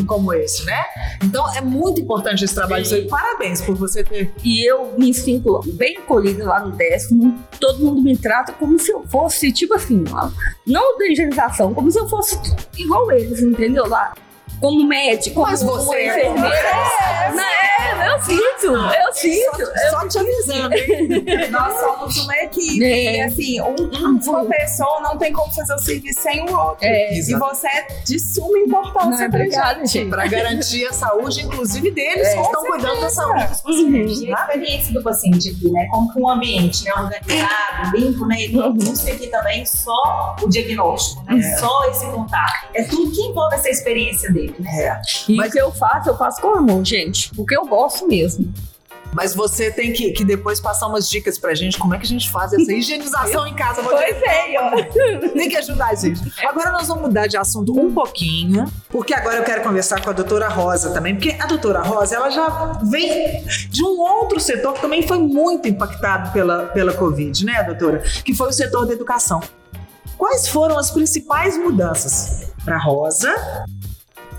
como 0.05 0.33
esse, 0.33 0.65
né? 0.65 0.83
Então 1.24 1.53
é 1.55 1.62
muito 1.62 2.01
importante 2.01 2.43
esse 2.43 2.53
trabalho. 2.53 2.85
E 2.85 3.07
Parabéns 3.07 3.62
por 3.62 3.75
você 3.75 4.03
ter. 4.03 4.31
E 4.43 4.69
eu 4.69 4.93
me 4.97 5.13
sinto 5.13 5.62
bem 5.74 5.97
acolhida 5.97 6.45
lá 6.45 6.59
no 6.59 6.71
décimo. 6.71 7.38
Todo 7.59 7.79
mundo 7.79 8.01
me 8.01 8.17
trata 8.17 8.53
como 8.53 8.77
se 8.79 8.91
eu 8.91 9.03
fosse, 9.07 9.51
tipo 9.51 9.74
assim, 9.74 10.03
não 10.65 10.97
da 10.97 11.07
higienização, 11.07 11.74
como 11.74 11.91
se 11.91 12.00
eu 12.00 12.07
fosse 12.07 12.39
igual 12.77 13.12
eles, 13.12 13.41
entendeu? 13.41 13.88
Lá. 13.88 14.13
Como 14.65 14.84
médico, 14.88 15.36
como 15.36 15.48
Mas 15.48 15.62
você 15.62 15.95
é 15.95 16.07
enfermeira. 16.29 16.57
É, 16.57 17.31
né, 17.36 18.12
eu 18.15 18.24
sinto, 18.24 18.67
eu 18.75 19.13
sinto. 19.13 19.65
Só, 19.91 20.00
só 20.00 20.07
te 20.07 20.17
avisando, 20.19 20.74
hein? 20.74 21.50
Nós 21.51 21.79
somos 21.79 22.17
uma 22.17 22.36
equipe. 22.38 22.84
É. 22.84 23.17
E 23.17 23.22
assim, 23.22 23.62
um- 23.62 24.19
uma 24.25 24.45
pessoa 24.45 25.01
não 25.01 25.17
tem 25.17 25.31
como 25.31 25.53
fazer 25.53 25.74
o 25.74 25.77
serviço 25.79 26.22
sem 26.22 26.41
o 26.50 26.57
outro. 26.57 26.77
É, 26.81 27.13
e 27.15 27.22
você 27.36 27.67
é 27.67 27.88
de 28.05 28.19
suma 28.19 28.57
importância 28.57 29.29
pra 29.29 29.39
obrigada, 29.39 29.86
gente. 29.86 30.10
Para 30.10 30.25
garantir 30.27 30.86
a 30.88 30.93
saúde, 30.93 31.41
inclusive 31.43 31.91
deles 31.91 32.34
que 32.34 32.41
estão 32.41 32.63
cuidando 32.65 33.01
da 33.01 33.10
saúde 33.10 33.45
dos 33.48 33.63
Uhum. 33.65 33.91
pacientes. 33.91 34.22
E 34.22 34.34
a 34.34 34.39
experiência 34.39 34.93
do 34.93 35.03
paciente 35.03 35.50
aqui, 35.51 35.69
né? 35.72 35.88
Como 35.91 36.12
que 36.12 36.19
um 36.19 36.27
ambiente 36.29 36.84
né, 36.86 36.91
organizado, 36.93 37.98
limpo, 37.98 38.25
né? 38.25 38.36
E 38.41 38.57
Uhum. 38.57 38.77
isso 38.77 39.07
aqui 39.10 39.27
também 39.27 39.63
só 39.65 40.36
o 40.41 40.48
diagnóstico, 40.50 41.24
né? 41.31 41.55
Só 41.60 41.86
esse 41.91 42.05
contato. 42.07 42.65
É 42.74 42.84
tudo 42.84 43.12
que 43.12 43.22
envolve 43.22 43.55
essa 43.55 43.69
experiência 43.69 44.31
dele? 44.31 44.54
É. 44.63 45.01
E 45.27 45.35
Mas- 45.35 45.50
o 45.50 45.51
que 45.51 45.59
eu 45.59 45.71
faço, 45.71 46.09
eu 46.09 46.17
faço 46.17 46.41
com 46.41 46.55
amor, 46.55 46.83
gente. 46.85 47.31
Porque 47.35 47.55
eu 47.55 47.65
gosto 47.65 48.07
mesmo. 48.07 48.53
Mas 49.13 49.33
você 49.33 49.71
tem 49.71 49.93
que, 49.93 50.12
que 50.12 50.25
depois 50.25 50.59
passar 50.59 50.88
umas 50.88 51.09
dicas 51.09 51.39
pra 51.39 51.53
gente 51.55 51.77
como 51.79 51.93
é 51.95 51.97
que 51.97 52.03
a 52.03 52.07
gente 52.07 52.29
faz 52.29 52.51
essa 52.51 52.71
higienização 52.74 53.47
em 53.47 53.55
casa. 53.55 53.81
Vou 53.81 53.93
Pois 53.93 54.21
é, 54.21 54.55
ó. 54.59 54.71
Tem 55.31 55.47
que 55.47 55.55
ajudar 55.55 55.88
a 55.88 55.95
gente. 55.95 56.19
Agora 56.45 56.69
nós 56.74 56.89
vamos 56.89 57.03
mudar 57.03 57.25
de 57.25 57.38
assunto 57.38 57.79
um 57.79 57.93
pouquinho, 57.93 58.65
porque 58.89 59.13
agora 59.13 59.38
eu 59.38 59.43
quero 59.45 59.63
conversar 59.63 60.01
com 60.03 60.09
a 60.09 60.13
doutora 60.13 60.50
Rosa 60.50 60.89
também, 60.89 61.15
porque 61.15 61.31
a 61.39 61.45
doutora 61.45 61.81
Rosa, 61.81 62.15
ela 62.15 62.29
já 62.29 62.74
vem 62.83 63.41
de 63.69 63.83
um 63.85 64.01
outro 64.01 64.38
setor 64.38 64.74
que 64.74 64.81
também 64.81 65.07
foi 65.07 65.17
muito 65.17 65.65
impactado 65.65 66.33
pela, 66.33 66.65
pela 66.67 66.91
Covid, 66.93 67.45
né, 67.45 67.63
doutora? 67.63 68.00
Que 68.25 68.35
foi 68.35 68.50
o 68.50 68.53
setor 68.53 68.85
da 68.85 68.91
educação. 68.93 69.39
Quais 70.17 70.47
foram 70.50 70.77
as 70.77 70.91
principais 70.91 71.57
mudanças 71.57 72.51
para 72.65 72.77
Rosa? 72.77 73.33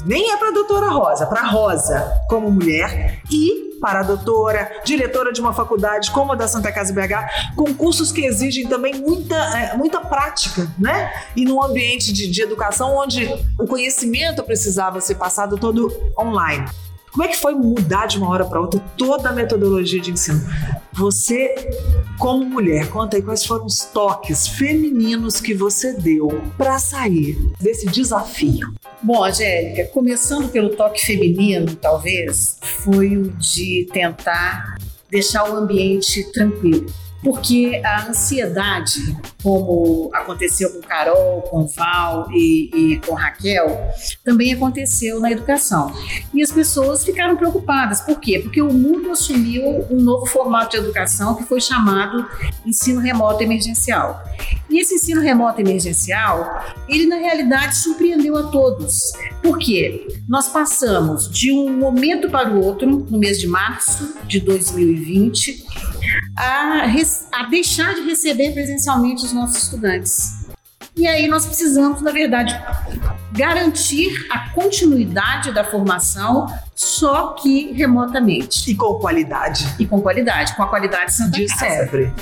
Nem 0.06 0.30
é 0.30 0.36
para 0.36 0.50
a 0.50 0.52
doutora 0.52 0.88
Rosa, 0.88 1.26
para 1.26 1.42
Rosa 1.42 2.22
como 2.28 2.48
mulher 2.48 3.20
e 3.28 3.66
para 3.80 4.00
a 4.00 4.02
doutora, 4.04 4.70
diretora 4.84 5.32
de 5.32 5.40
uma 5.40 5.52
faculdade 5.52 6.12
como 6.12 6.32
a 6.32 6.36
da 6.36 6.46
Santa 6.46 6.70
Casa 6.70 6.92
BH, 6.92 7.54
com 7.56 7.74
cursos 7.74 8.12
que 8.12 8.24
exigem 8.24 8.68
também 8.68 8.94
muita, 8.94 9.34
é, 9.34 9.76
muita 9.76 10.00
prática, 10.00 10.70
né? 10.78 11.12
E 11.34 11.44
num 11.44 11.60
ambiente 11.60 12.12
de, 12.12 12.30
de 12.30 12.40
educação 12.40 12.96
onde 12.96 13.28
o 13.58 13.66
conhecimento 13.66 14.44
precisava 14.44 15.00
ser 15.00 15.16
passado 15.16 15.58
todo 15.58 15.92
online. 16.16 16.66
Como 17.10 17.24
é 17.24 17.28
que 17.28 17.36
foi 17.36 17.54
mudar 17.54 18.06
de 18.06 18.18
uma 18.18 18.28
hora 18.28 18.44
para 18.44 18.60
outra 18.60 18.80
toda 18.96 19.30
a 19.30 19.32
metodologia 19.32 20.00
de 20.00 20.10
ensino? 20.10 20.40
Você, 20.92 21.54
como 22.18 22.44
mulher, 22.44 22.88
conta 22.88 23.16
aí 23.16 23.22
quais 23.22 23.44
foram 23.44 23.66
os 23.66 23.80
toques 23.84 24.46
femininos 24.48 25.40
que 25.40 25.54
você 25.54 25.92
deu 25.92 26.42
para 26.56 26.78
sair 26.78 27.38
desse 27.60 27.86
desafio. 27.86 28.72
Bom, 29.02 29.24
Angélica, 29.24 29.86
começando 29.92 30.50
pelo 30.50 30.70
toque 30.70 31.04
feminino, 31.04 31.74
talvez, 31.76 32.58
foi 32.62 33.16
o 33.16 33.28
de 33.30 33.86
tentar 33.92 34.76
deixar 35.10 35.50
o 35.50 35.56
ambiente 35.56 36.30
tranquilo. 36.32 36.86
Porque 37.22 37.80
a 37.84 38.08
ansiedade, 38.08 39.00
como 39.42 40.10
aconteceu 40.12 40.70
com 40.70 40.80
Carol, 40.80 41.42
com 41.42 41.66
Val 41.66 42.28
e, 42.32 42.70
e 42.74 43.00
com 43.00 43.14
Raquel, 43.14 43.90
também 44.24 44.52
aconteceu 44.52 45.20
na 45.20 45.30
educação. 45.30 45.92
E 46.32 46.42
as 46.42 46.52
pessoas 46.52 47.04
ficaram 47.04 47.36
preocupadas. 47.36 48.00
Por 48.00 48.20
quê? 48.20 48.38
Porque 48.38 48.62
o 48.62 48.72
mundo 48.72 49.10
assumiu 49.10 49.86
um 49.90 50.00
novo 50.00 50.26
formato 50.26 50.72
de 50.72 50.76
educação 50.76 51.34
que 51.34 51.44
foi 51.44 51.60
chamado 51.60 52.26
ensino 52.64 53.00
remoto 53.00 53.42
emergencial. 53.42 54.22
E 54.68 54.80
esse 54.80 54.94
ensino 54.94 55.20
remoto 55.20 55.60
emergencial, 55.60 56.64
ele 56.88 57.06
na 57.06 57.16
realidade 57.16 57.76
surpreendeu 57.76 58.36
a 58.36 58.44
todos. 58.44 59.12
Por 59.42 59.58
quê? 59.58 60.06
Nós 60.28 60.48
passamos 60.48 61.30
de 61.30 61.52
um 61.52 61.76
momento 61.76 62.28
para 62.28 62.50
o 62.50 62.62
outro, 62.62 62.86
no 62.86 63.18
mês 63.18 63.38
de 63.38 63.46
março 63.46 64.16
de 64.26 64.40
2020, 64.40 65.64
a, 66.36 66.86
a 67.32 67.44
deixar 67.44 67.94
de 67.94 68.02
receber 68.02 68.52
presencialmente 68.52 69.24
os 69.24 69.32
nossos 69.32 69.62
estudantes. 69.64 70.46
E 70.96 71.06
aí 71.06 71.28
nós 71.28 71.44
precisamos, 71.44 72.00
na 72.00 72.10
verdade, 72.10 72.58
garantir 73.32 74.26
a 74.30 74.48
continuidade 74.50 75.52
da 75.52 75.62
formação, 75.62 76.46
só 76.74 77.34
que 77.34 77.72
remotamente 77.72 78.70
E 78.70 78.74
com 78.74 78.94
qualidade. 78.94 79.66
e 79.78 79.84
com 79.86 80.00
qualidade, 80.00 80.56
com 80.56 80.62
a 80.62 80.68
qualidade 80.68 81.12
Santa 81.14 81.32
De 81.38 81.46
Casa. 81.46 81.60
sempre. 81.60 82.12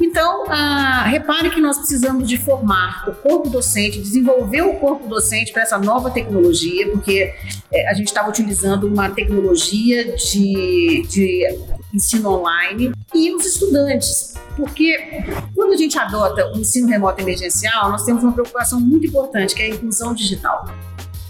Então, 0.00 0.44
ah, 0.48 1.04
repare 1.06 1.50
que 1.50 1.60
nós 1.60 1.76
precisamos 1.78 2.28
de 2.28 2.36
formar 2.36 3.08
o 3.08 3.12
corpo 3.14 3.48
docente, 3.48 3.98
desenvolver 4.00 4.62
o 4.62 4.74
corpo 4.74 5.08
docente 5.08 5.50
para 5.52 5.62
essa 5.62 5.76
nova 5.78 6.10
tecnologia, 6.10 6.88
porque 6.90 7.34
eh, 7.72 7.88
a 7.90 7.94
gente 7.94 8.06
estava 8.06 8.28
utilizando 8.28 8.86
uma 8.86 9.10
tecnologia 9.10 10.14
de, 10.16 11.04
de 11.08 11.58
ensino 11.92 12.30
online 12.30 12.92
e 13.14 13.34
os 13.34 13.44
estudantes. 13.46 14.34
Porque 14.56 15.24
quando 15.54 15.72
a 15.72 15.76
gente 15.76 15.98
adota 15.98 16.52
o 16.52 16.58
ensino 16.58 16.88
remoto 16.88 17.20
emergencial, 17.20 17.90
nós 17.90 18.04
temos 18.04 18.22
uma 18.22 18.32
preocupação 18.32 18.80
muito 18.80 19.06
importante, 19.06 19.54
que 19.54 19.62
é 19.62 19.66
a 19.66 19.68
inclusão 19.70 20.14
digital. 20.14 20.68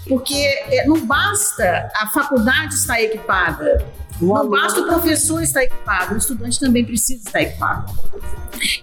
Porque 0.07 0.33
eh, 0.33 0.85
não 0.87 1.05
basta 1.05 1.91
a 1.95 2.07
faculdade 2.07 2.73
estar 2.73 2.99
equipada, 2.99 3.85
O 4.21 4.33
não 4.33 4.49
basta 4.49 4.81
o 4.81 4.85
professor 4.85 5.41
estar 5.41 5.63
equipado, 5.63 6.15
o 6.15 6.17
estudante 6.17 6.59
também 6.59 6.83
precisa 6.83 7.23
estar 7.25 7.41
equipado. 7.41 7.93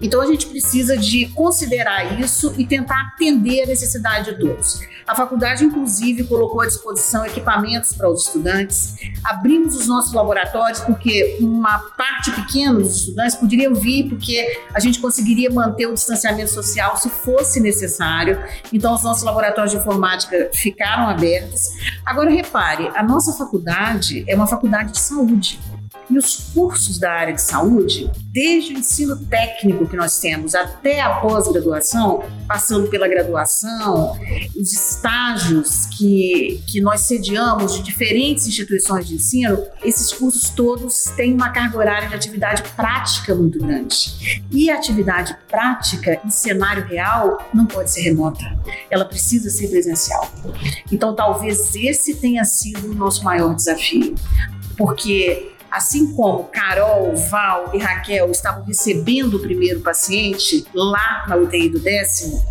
Então 0.01 0.21
a 0.21 0.27
gente 0.27 0.47
precisa 0.47 0.97
de 0.97 1.27
considerar 1.29 2.19
isso 2.21 2.55
e 2.57 2.67
tentar 2.67 3.13
atender 3.15 3.65
a 3.65 3.67
necessidade 3.67 4.33
de 4.33 4.41
todos. 4.41 4.81
A 5.07 5.15
faculdade, 5.15 5.65
inclusive, 5.65 6.25
colocou 6.25 6.63
à 6.63 6.67
disposição 6.67 7.25
equipamentos 7.25 7.93
para 7.93 8.11
os 8.11 8.27
estudantes. 8.27 8.95
Abrimos 9.23 9.77
os 9.77 9.87
nossos 9.87 10.13
laboratórios 10.13 10.81
porque 10.81 11.37
uma 11.41 11.79
parte 11.79 12.33
pequena 12.33 12.75
dos 12.75 12.97
estudantes 12.97 13.37
poderiam 13.37 13.75
vir 13.75 14.09
porque 14.09 14.61
a 14.75 14.81
gente 14.81 14.99
conseguiria 14.99 15.49
manter 15.51 15.87
o 15.87 15.95
distanciamento 15.95 16.51
social 16.51 16.97
se 16.97 17.09
fosse 17.09 17.61
necessário. 17.61 18.43
Então 18.73 18.95
os 18.95 19.05
nossos 19.05 19.23
laboratórios 19.23 19.73
de 19.73 19.79
informática 19.79 20.51
ficaram 20.53 21.09
abertos. 21.09 21.61
Agora 22.05 22.31
repare, 22.31 22.91
a 22.95 23.03
nossa 23.03 23.33
faculdade 23.33 24.25
é 24.27 24.35
uma 24.35 24.47
faculdade 24.47 24.93
de 24.93 24.99
saúde. 24.99 25.26
E 26.09 26.17
os 26.17 26.37
cursos 26.55 26.99
da 26.99 27.11
área 27.11 27.35
de 27.35 27.43
saúde, 27.43 28.09
desde 28.27 28.75
o 28.75 28.79
ensino 28.79 29.17
técnico 29.17 29.89
que 29.89 29.97
nós 29.97 30.21
temos 30.21 30.55
até 30.55 31.01
a 31.01 31.15
pós-graduação, 31.15 32.23
passando 32.47 32.89
pela 32.89 33.09
graduação, 33.09 34.17
os 34.55 34.73
estágios 34.73 35.87
que, 35.87 36.63
que 36.69 36.81
nós 36.81 37.01
sediamos 37.01 37.75
de 37.75 37.83
diferentes 37.83 38.47
instituições 38.47 39.09
de 39.09 39.17
ensino, 39.17 39.65
esses 39.83 40.13
cursos 40.13 40.49
todos 40.51 41.05
têm 41.17 41.35
uma 41.35 41.51
carga 41.51 41.77
horária 41.77 42.09
de 42.09 42.15
atividade 42.15 42.63
prática 42.77 43.35
muito 43.35 43.59
grande. 43.59 44.45
E 44.53 44.71
a 44.71 44.77
atividade 44.77 45.37
prática 45.49 46.21
em 46.25 46.31
cenário 46.31 46.87
real 46.87 47.39
não 47.53 47.67
pode 47.67 47.91
ser 47.91 48.03
remota, 48.03 48.45
ela 48.89 49.05
precisa 49.05 49.51
ser 49.51 49.69
presencial. 49.69 50.31
Então, 50.93 51.17
talvez 51.17 51.75
esse 51.75 52.15
tenha 52.15 52.45
sido 52.45 52.93
o 52.93 52.95
nosso 52.95 53.25
maior 53.25 53.55
desafio, 53.57 54.15
porque 54.77 55.53
assim 55.71 56.15
como 56.15 56.45
Carol, 56.45 57.15
Val 57.17 57.71
e 57.75 57.79
Raquel 57.79 58.31
estavam 58.31 58.65
recebendo 58.65 59.35
o 59.35 59.41
primeiro 59.41 59.81
paciente 59.81 60.65
lá 60.73 61.25
na 61.29 61.37
UTI 61.37 61.69
do 61.69 61.81
décimo, 61.81 62.43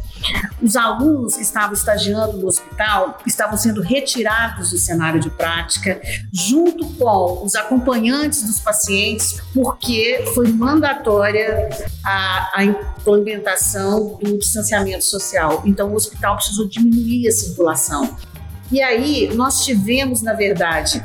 Os 0.61 0.75
alunos 0.75 1.35
que 1.35 1.41
estavam 1.41 1.73
estagiando 1.73 2.37
no 2.37 2.47
hospital 2.47 3.19
estavam 3.25 3.57
sendo 3.57 3.81
retirados 3.81 4.71
do 4.71 4.77
cenário 4.77 5.19
de 5.19 5.29
prática, 5.29 6.01
junto 6.31 6.85
com 6.93 7.43
os 7.43 7.55
acompanhantes 7.55 8.43
dos 8.43 8.59
pacientes, 8.59 9.41
porque 9.53 10.23
foi 10.33 10.47
mandatória 10.47 11.69
a, 12.03 12.51
a 12.55 12.63
implementação 12.63 14.17
do 14.21 14.37
distanciamento 14.37 15.03
social. 15.03 15.61
Então, 15.65 15.91
o 15.91 15.95
hospital 15.95 16.35
precisou 16.35 16.67
diminuir 16.67 17.27
a 17.27 17.31
circulação. 17.31 18.17
E 18.71 18.81
aí, 18.81 19.31
nós 19.35 19.63
tivemos, 19.63 20.21
na 20.21 20.33
verdade, 20.33 21.03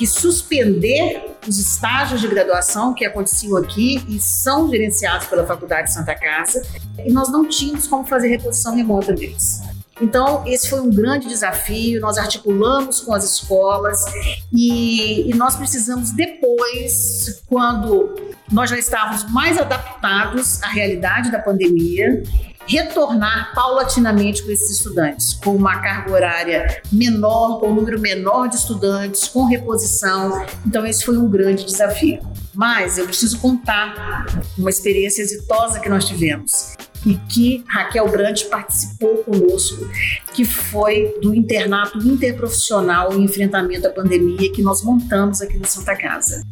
que 0.00 0.06
suspender 0.06 1.36
os 1.46 1.58
estágios 1.58 2.22
de 2.22 2.26
graduação 2.26 2.94
que 2.94 3.04
aconteciam 3.04 3.54
aqui 3.58 4.02
e 4.08 4.18
são 4.18 4.70
gerenciados 4.70 5.26
pela 5.26 5.46
Faculdade 5.46 5.88
de 5.88 5.92
Santa 5.92 6.14
Casa, 6.14 6.62
e 7.04 7.12
nós 7.12 7.30
não 7.30 7.46
tínhamos 7.46 7.86
como 7.86 8.06
fazer 8.06 8.28
reposição 8.28 8.74
remota 8.74 9.12
deles. 9.12 9.60
Então, 10.00 10.42
esse 10.46 10.70
foi 10.70 10.80
um 10.80 10.88
grande 10.88 11.28
desafio. 11.28 12.00
Nós 12.00 12.16
articulamos 12.16 13.00
com 13.00 13.12
as 13.12 13.24
escolas 13.24 14.02
e, 14.50 15.28
e, 15.30 15.34
nós 15.34 15.54
precisamos, 15.54 16.12
depois, 16.12 17.42
quando 17.46 18.14
nós 18.50 18.70
já 18.70 18.78
estávamos 18.78 19.30
mais 19.30 19.58
adaptados 19.58 20.62
à 20.62 20.68
realidade 20.68 21.30
da 21.30 21.40
pandemia, 21.40 22.22
retornar 22.66 23.52
paulatinamente 23.54 24.42
com 24.42 24.50
esses 24.50 24.70
estudantes, 24.70 25.34
com 25.34 25.56
uma 25.56 25.80
carga 25.80 26.12
horária 26.12 26.82
menor, 26.92 27.58
com 27.58 27.70
um 27.70 27.74
número 27.74 28.00
menor 28.00 28.48
de 28.48 28.56
estudantes, 28.56 29.28
com 29.28 29.44
reposição. 29.44 30.44
Então, 30.66 30.86
esse 30.86 31.04
foi 31.04 31.16
um 31.16 31.28
grande 31.28 31.64
desafio. 31.64 32.20
Mas 32.54 32.98
eu 32.98 33.06
preciso 33.06 33.38
contar 33.38 34.26
uma 34.58 34.70
experiência 34.70 35.22
exitosa 35.22 35.80
que 35.80 35.88
nós 35.88 36.04
tivemos 36.04 36.76
e 37.06 37.14
que 37.28 37.64
Raquel 37.66 38.08
Brandt 38.08 38.46
participou 38.46 39.18
conosco, 39.18 39.88
que 40.34 40.44
foi 40.44 41.14
do 41.22 41.34
internato 41.34 41.98
interprofissional 41.98 43.14
em 43.14 43.24
enfrentamento 43.24 43.86
à 43.86 43.90
pandemia 43.90 44.52
que 44.52 44.62
nós 44.62 44.82
montamos 44.82 45.40
aqui 45.40 45.58
na 45.58 45.66
Santa 45.66 45.96
Casa. 45.96 46.44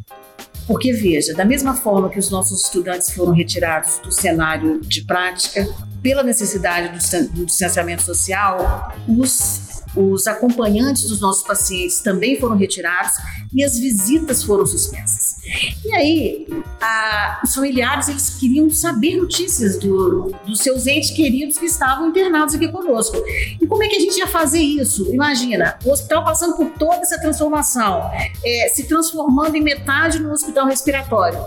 Porque, 0.65 0.93
veja, 0.93 1.33
da 1.33 1.43
mesma 1.43 1.73
forma 1.75 2.09
que 2.09 2.19
os 2.19 2.29
nossos 2.29 2.63
estudantes 2.63 3.11
foram 3.11 3.33
retirados 3.33 3.99
do 3.99 4.11
cenário 4.11 4.79
de 4.81 5.03
prática, 5.03 5.67
pela 6.01 6.23
necessidade 6.23 6.89
do 7.29 7.45
distanciamento 7.45 8.03
social, 8.03 8.93
os 9.07 9.69
os 9.95 10.27
acompanhantes 10.27 11.09
dos 11.09 11.19
nossos 11.19 11.43
pacientes 11.43 11.99
também 11.99 12.39
foram 12.39 12.55
retirados 12.55 13.13
e 13.53 13.63
as 13.63 13.77
visitas 13.77 14.43
foram 14.43 14.65
suspensas. 14.65 15.37
E 15.83 15.95
aí, 15.95 16.47
a, 16.79 17.41
os 17.43 17.55
familiares 17.55 18.07
eles 18.07 18.29
queriam 18.39 18.69
saber 18.69 19.15
notícias 19.15 19.79
do, 19.79 20.31
dos 20.45 20.59
seus 20.59 20.85
entes 20.85 21.11
queridos 21.11 21.57
que 21.57 21.65
estavam 21.65 22.09
internados 22.09 22.53
aqui 22.53 22.67
conosco. 22.67 23.17
E 23.59 23.65
como 23.65 23.83
é 23.83 23.87
que 23.87 23.95
a 23.95 23.99
gente 23.99 24.17
ia 24.17 24.27
fazer 24.27 24.61
isso? 24.61 25.11
Imagina, 25.11 25.77
o 25.83 25.91
hospital 25.91 26.23
passando 26.23 26.55
por 26.55 26.69
toda 26.71 26.97
essa 26.97 27.19
transformação, 27.19 28.11
é, 28.45 28.69
se 28.69 28.83
transformando 28.83 29.55
em 29.55 29.61
metade 29.61 30.19
no 30.19 30.31
hospital 30.31 30.67
respiratório. 30.67 31.39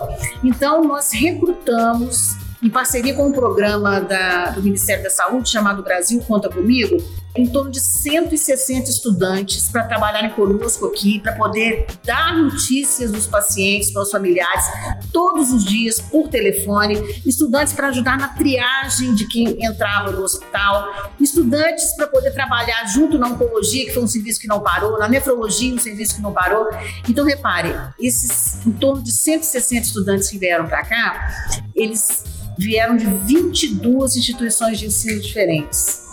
Então, 0.43 0.83
nós 0.83 1.11
recrutamos 1.11 2.42
em 2.63 2.69
parceria 2.69 3.13
com 3.13 3.27
um 3.27 3.31
programa 3.33 3.99
da, 3.99 4.51
do 4.51 4.63
Ministério 4.63 5.03
da 5.03 5.09
Saúde 5.09 5.49
chamado 5.49 5.83
Brasil 5.83 6.21
Conta 6.21 6.49
Comigo, 6.49 6.97
em 7.35 7.47
torno 7.47 7.71
de 7.71 7.81
160 7.81 8.89
estudantes 8.89 9.67
para 9.69 9.83
trabalharem 9.83 10.29
conosco 10.29 10.85
aqui, 10.85 11.19
para 11.19 11.33
poder 11.33 11.87
dar 12.05 12.37
notícias 12.37 13.11
dos 13.11 13.25
pacientes 13.25 13.91
para 13.91 14.03
os 14.03 14.11
familiares 14.11 14.63
todos 15.11 15.51
os 15.51 15.65
dias 15.65 15.99
por 15.99 16.29
telefone, 16.29 16.95
estudantes 17.25 17.73
para 17.73 17.87
ajudar 17.87 18.17
na 18.17 18.29
triagem 18.29 19.13
de 19.15 19.27
quem 19.27 19.65
entrava 19.65 20.11
no 20.11 20.21
hospital, 20.21 21.11
estudantes 21.19 21.93
para 21.95 22.07
poder 22.07 22.31
trabalhar 22.31 22.85
junto 22.85 23.17
na 23.17 23.27
oncologia, 23.27 23.85
que 23.85 23.91
foi 23.91 24.03
um 24.03 24.07
serviço 24.07 24.39
que 24.39 24.47
não 24.47 24.61
parou, 24.61 24.97
na 24.99 25.09
nefrologia, 25.09 25.73
um 25.73 25.79
serviço 25.79 26.15
que 26.15 26.21
não 26.21 26.31
parou. 26.31 26.69
Então, 27.09 27.25
repare, 27.25 27.75
esses 27.99 28.65
em 28.65 28.71
torno 28.71 29.03
de 29.03 29.11
160 29.11 29.87
estudantes 29.87 30.29
que 30.29 30.37
vieram 30.37 30.67
para 30.67 30.85
cá, 30.85 31.47
eles 31.75 32.23
vieram 32.57 32.95
de 32.95 33.05
22 33.05 34.15
instituições 34.15 34.79
de 34.79 34.87
ensino 34.87 35.21
diferentes. 35.21 36.03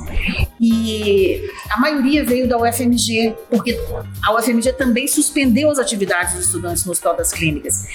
E 0.61 1.43
a 1.71 1.79
maioria 1.79 2.25
veio 2.25 2.49
da 2.49 2.59
UFMG, 2.59 3.35
porque 3.49 3.79
a 4.23 4.35
UFMG 4.35 4.73
também 4.73 5.07
suspendeu 5.07 5.71
as 5.71 5.79
atividades 5.79 6.35
dos 6.35 6.47
estudantes 6.47 6.85
no 6.85 6.93
Hospital 6.93 7.17
das 7.17 7.33
Clínicas. 7.33 7.87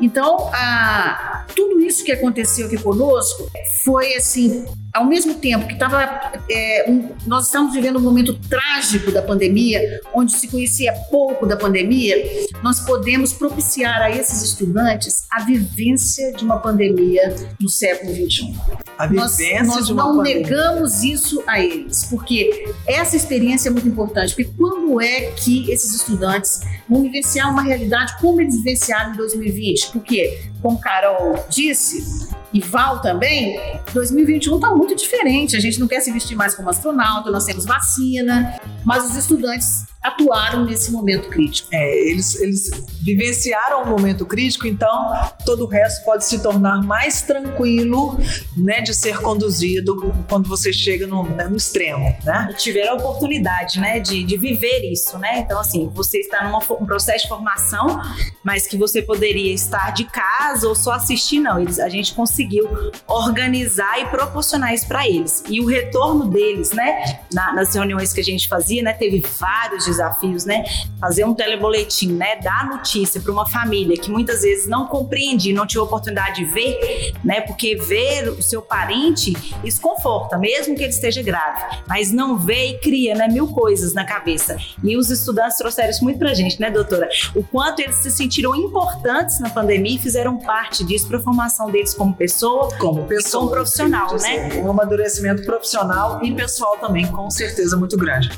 Então, 0.00 0.50
a, 0.52 1.46
tudo 1.54 1.80
isso 1.82 2.04
que 2.04 2.12
aconteceu 2.12 2.66
aqui 2.66 2.78
conosco 2.78 3.50
foi 3.84 4.14
assim 4.14 4.64
ao 4.94 5.04
mesmo 5.04 5.34
tempo 5.34 5.66
que 5.66 5.72
estava, 5.72 6.04
é, 6.48 6.88
um, 6.88 7.10
nós 7.26 7.46
estamos 7.46 7.74
vivendo 7.74 7.98
um 7.98 8.02
momento 8.02 8.32
trágico 8.48 9.10
da 9.10 9.20
pandemia, 9.20 10.00
onde 10.14 10.32
se 10.32 10.46
conhecia 10.46 10.92
pouco 11.10 11.44
da 11.46 11.56
pandemia, 11.56 12.16
nós 12.62 12.78
podemos 12.78 13.32
propiciar 13.32 14.00
a 14.02 14.10
esses 14.10 14.40
estudantes 14.42 15.26
a 15.32 15.42
vivência 15.42 16.32
de 16.34 16.44
uma 16.44 16.58
pandemia 16.58 17.34
no 17.60 17.68
século 17.68 18.14
XXI. 18.14 18.54
A 18.96 19.08
vivência 19.08 19.64
nós, 19.64 19.76
nós 19.76 19.86
de 19.88 19.92
uma 19.92 20.04
não 20.04 20.16
pandemia. 20.18 20.42
negamos 20.42 21.02
isso 21.02 21.42
a 21.44 21.58
eles, 21.58 22.04
porque 22.04 22.72
essa 22.86 23.16
experiência 23.16 23.70
é 23.70 23.72
muito 23.72 23.88
importante. 23.88 24.32
Porque 24.32 24.52
quando 24.56 25.00
é 25.00 25.32
que 25.32 25.72
esses 25.72 25.92
estudantes 25.92 26.60
vão 26.88 27.02
vivenciar 27.02 27.50
uma 27.50 27.62
realidade 27.62 28.16
como 28.20 28.40
eles 28.40 28.56
vivenciaram 28.58 29.12
em 29.12 29.16
2020? 29.16 29.90
Porque, 29.90 30.38
como 30.64 30.80
Carol 30.80 31.44
disse, 31.50 32.26
e 32.50 32.58
Val 32.58 33.02
também, 33.02 33.60
2021 33.92 34.54
está 34.54 34.70
muito 34.70 34.96
diferente. 34.96 35.54
A 35.58 35.60
gente 35.60 35.78
não 35.78 35.86
quer 35.86 36.00
se 36.00 36.10
vestir 36.10 36.34
mais 36.34 36.54
como 36.54 36.70
astronauta, 36.70 37.30
nós 37.30 37.44
temos 37.44 37.66
vacina, 37.66 38.58
mas 38.84 39.10
os 39.10 39.16
estudantes 39.16 39.86
atuaram 40.04 40.66
nesse 40.66 40.92
momento 40.92 41.30
crítico. 41.30 41.68
É, 41.72 42.08
eles, 42.10 42.34
eles 42.34 42.70
vivenciaram 43.00 43.82
um 43.82 43.86
momento 43.86 44.26
crítico, 44.26 44.66
então 44.66 45.12
todo 45.46 45.64
o 45.64 45.66
resto 45.66 46.04
pode 46.04 46.26
se 46.26 46.40
tornar 46.40 46.82
mais 46.82 47.22
tranquilo, 47.22 48.18
né, 48.54 48.82
de 48.82 48.94
ser 48.94 49.18
conduzido 49.20 50.12
quando 50.28 50.46
você 50.46 50.72
chega 50.72 51.06
no, 51.06 51.22
né, 51.22 51.48
no 51.48 51.56
extremo, 51.56 52.14
né? 52.22 52.48
E 52.50 52.54
tiveram 52.54 52.92
a 52.92 52.96
oportunidade, 52.96 53.80
né, 53.80 53.98
de, 53.98 54.22
de 54.24 54.36
viver 54.36 54.80
isso, 54.92 55.18
né? 55.18 55.38
Então, 55.38 55.58
assim, 55.58 55.90
você 55.94 56.18
está 56.18 56.48
num 56.48 56.54
um 56.54 56.86
processo 56.86 57.24
de 57.24 57.28
formação, 57.28 58.00
mas 58.42 58.66
que 58.66 58.76
você 58.76 59.00
poderia 59.00 59.52
estar 59.54 59.92
de 59.92 60.04
casa 60.04 60.68
ou 60.68 60.74
só 60.74 60.92
assistir, 60.92 61.40
não. 61.40 61.58
Eles, 61.58 61.78
a 61.78 61.88
gente 61.88 62.14
conseguiu 62.14 62.68
organizar 63.06 64.00
e 64.00 64.06
proporcionar 64.06 64.74
isso 64.74 64.86
para 64.86 65.08
eles. 65.08 65.42
E 65.48 65.60
o 65.60 65.66
retorno 65.66 66.28
deles, 66.28 66.72
né, 66.72 67.20
na, 67.32 67.54
nas 67.54 67.74
reuniões 67.74 68.12
que 68.12 68.20
a 68.20 68.24
gente 68.24 68.48
fazia, 68.48 68.73
né, 68.82 68.92
teve 68.92 69.20
vários 69.38 69.86
desafios, 69.86 70.44
né? 70.44 70.64
Fazer 71.00 71.24
um 71.24 71.34
teleboletim, 71.34 72.12
né? 72.12 72.36
Dar 72.36 72.68
notícia 72.68 73.20
para 73.20 73.32
uma 73.32 73.48
família 73.48 73.96
que 73.96 74.10
muitas 74.10 74.42
vezes 74.42 74.66
não 74.66 74.86
compreende, 74.86 75.52
não 75.52 75.66
tinha 75.66 75.82
oportunidade 75.82 76.36
de 76.36 76.44
ver, 76.44 77.14
né? 77.24 77.40
Porque 77.40 77.76
ver 77.76 78.28
o 78.28 78.42
seu 78.42 78.62
parente 78.62 79.34
isso 79.62 79.80
conforta, 79.80 80.38
mesmo 80.38 80.74
que 80.74 80.82
ele 80.82 80.90
esteja 80.90 81.22
grave, 81.22 81.78
mas 81.88 82.12
não 82.12 82.38
vê 82.38 82.70
e 82.70 82.78
cria, 82.78 83.14
né? 83.14 83.28
Mil 83.28 83.48
coisas 83.48 83.94
na 83.94 84.04
cabeça. 84.04 84.56
E 84.82 84.96
os 84.96 85.10
estudantes 85.10 85.56
trouxeram 85.56 85.90
isso 85.90 86.04
muito 86.04 86.18
pra 86.18 86.34
gente, 86.34 86.60
né, 86.60 86.70
doutora? 86.70 87.08
O 87.34 87.42
quanto 87.42 87.80
eles 87.80 87.96
se 87.96 88.10
sentiram 88.10 88.54
importantes 88.54 89.40
na 89.40 89.50
pandemia 89.50 89.96
e 89.96 89.98
fizeram 89.98 90.38
parte 90.38 90.84
disso 90.84 91.06
para 91.08 91.18
a 91.18 91.20
formação 91.20 91.70
deles 91.70 91.94
como 91.94 92.14
pessoa, 92.14 92.68
Como 92.78 93.04
pessoa, 93.04 93.42
como 93.42 93.52
profissional, 93.52 94.16
né? 94.16 94.62
Um 94.62 94.70
amadurecimento 94.70 95.44
profissional 95.44 96.24
e 96.24 96.32
pessoal 96.32 96.76
também, 96.78 97.06
com 97.06 97.30
certeza, 97.30 97.76
muito 97.76 97.96
grande. 97.96 98.30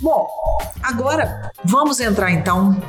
Bom, 0.00 0.28
agora 0.82 1.50
vamos 1.64 1.98
entrar 1.98 2.30
então 2.30 2.80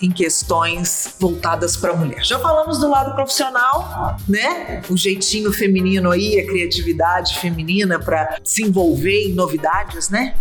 em 0.00 0.10
questões 0.10 1.14
voltadas 1.20 1.76
para 1.76 1.92
a 1.92 1.96
mulher. 1.96 2.24
Já 2.24 2.38
falamos 2.38 2.78
do 2.78 2.88
lado 2.88 3.14
profissional, 3.14 4.16
né? 4.28 4.82
O 4.88 4.96
jeitinho 4.96 5.52
feminino 5.52 6.10
aí, 6.10 6.40
a 6.40 6.46
criatividade 6.46 7.38
feminina 7.38 7.98
para 7.98 8.38
se 8.42 8.62
envolver 8.62 9.28
em 9.28 9.34
novidades, 9.34 10.08
né? 10.08 10.34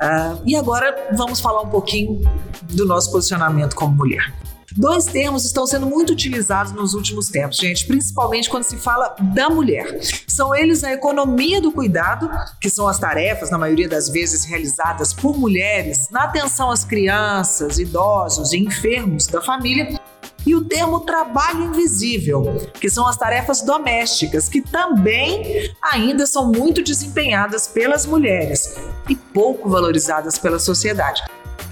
Ah, 0.00 0.36
e 0.44 0.56
agora 0.56 1.10
vamos 1.12 1.40
falar 1.40 1.62
um 1.62 1.68
pouquinho 1.68 2.20
do 2.62 2.86
nosso 2.86 3.10
posicionamento 3.10 3.74
como 3.74 3.94
mulher. 3.94 4.32
Dois 4.76 5.04
termos 5.04 5.44
estão 5.44 5.66
sendo 5.66 5.86
muito 5.86 6.12
utilizados 6.12 6.72
nos 6.72 6.94
últimos 6.94 7.28
tempos, 7.28 7.56
gente, 7.56 7.86
principalmente 7.86 8.48
quando 8.48 8.64
se 8.64 8.76
fala 8.76 9.14
da 9.34 9.50
mulher. 9.50 9.98
São 10.26 10.54
eles 10.54 10.84
a 10.84 10.92
economia 10.92 11.60
do 11.60 11.72
cuidado, 11.72 12.30
que 12.60 12.70
são 12.70 12.86
as 12.86 12.98
tarefas, 12.98 13.50
na 13.50 13.58
maioria 13.58 13.88
das 13.88 14.08
vezes, 14.08 14.44
realizadas 14.44 15.12
por 15.12 15.36
mulheres 15.36 16.08
na 16.10 16.24
atenção 16.24 16.70
às 16.70 16.84
crianças, 16.84 17.78
idosos 17.78 18.52
e 18.52 18.58
enfermos 18.58 19.26
da 19.26 19.40
família, 19.40 20.00
e 20.46 20.54
o 20.54 20.64
termo 20.64 21.00
trabalho 21.00 21.64
invisível, 21.64 22.70
que 22.80 22.88
são 22.88 23.06
as 23.06 23.16
tarefas 23.16 23.62
domésticas, 23.62 24.48
que 24.48 24.62
também 24.62 25.70
ainda 25.82 26.26
são 26.26 26.50
muito 26.50 26.82
desempenhadas 26.82 27.66
pelas 27.66 28.06
mulheres 28.06 28.76
e 29.08 29.14
pouco 29.14 29.68
valorizadas 29.68 30.38
pela 30.38 30.58
sociedade. 30.58 31.22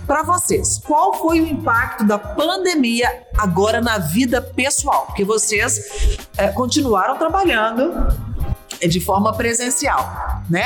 Para 0.08 0.22
vocês, 0.22 0.78
qual 0.78 1.12
foi 1.12 1.38
o 1.38 1.46
impacto 1.46 2.02
da 2.02 2.18
pandemia 2.18 3.26
agora 3.36 3.78
na 3.78 3.98
vida 3.98 4.40
pessoal? 4.40 5.04
Porque 5.04 5.22
vocês 5.22 6.18
é, 6.38 6.48
continuaram 6.48 7.18
trabalhando 7.18 7.92
de 8.86 9.00
forma 9.00 9.32
presencial, 9.32 10.42
né? 10.48 10.64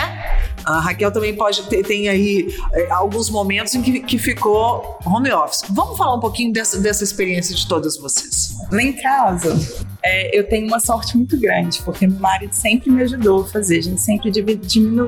A 0.65 0.81
Raquel 0.81 1.11
também 1.11 1.35
pode 1.35 1.63
ter 1.65 1.83
tem 1.83 2.09
aí 2.09 2.55
é, 2.73 2.91
alguns 2.91 3.29
momentos 3.31 3.75
em 3.75 3.83
que, 3.83 4.01
que 4.01 4.19
ficou 4.19 4.99
home 5.05 5.33
office. 5.33 5.63
Vamos 5.71 5.97
falar 5.99 6.15
um 6.15 6.21
pouquinho 6.21 6.53
dessa, 6.53 6.79
dessa 6.79 7.03
experiência 7.03 7.55
de 7.55 7.67
todas 7.67 7.97
vocês. 7.97 8.57
Lá 8.71 8.83
em 8.83 8.93
casa, 8.93 9.59
é, 10.03 10.37
eu 10.37 10.49
tenho 10.49 10.67
uma 10.67 10.81
sorte 10.81 11.17
muito 11.17 11.39
grande, 11.39 11.81
porque 11.83 12.07
meu 12.07 12.19
marido 12.19 12.53
sempre 12.53 12.91
me 12.91 13.03
ajudou 13.03 13.43
a 13.43 13.47
fazer, 13.47 13.79
a 13.79 13.83
gente 13.83 14.01
sempre 14.01 14.31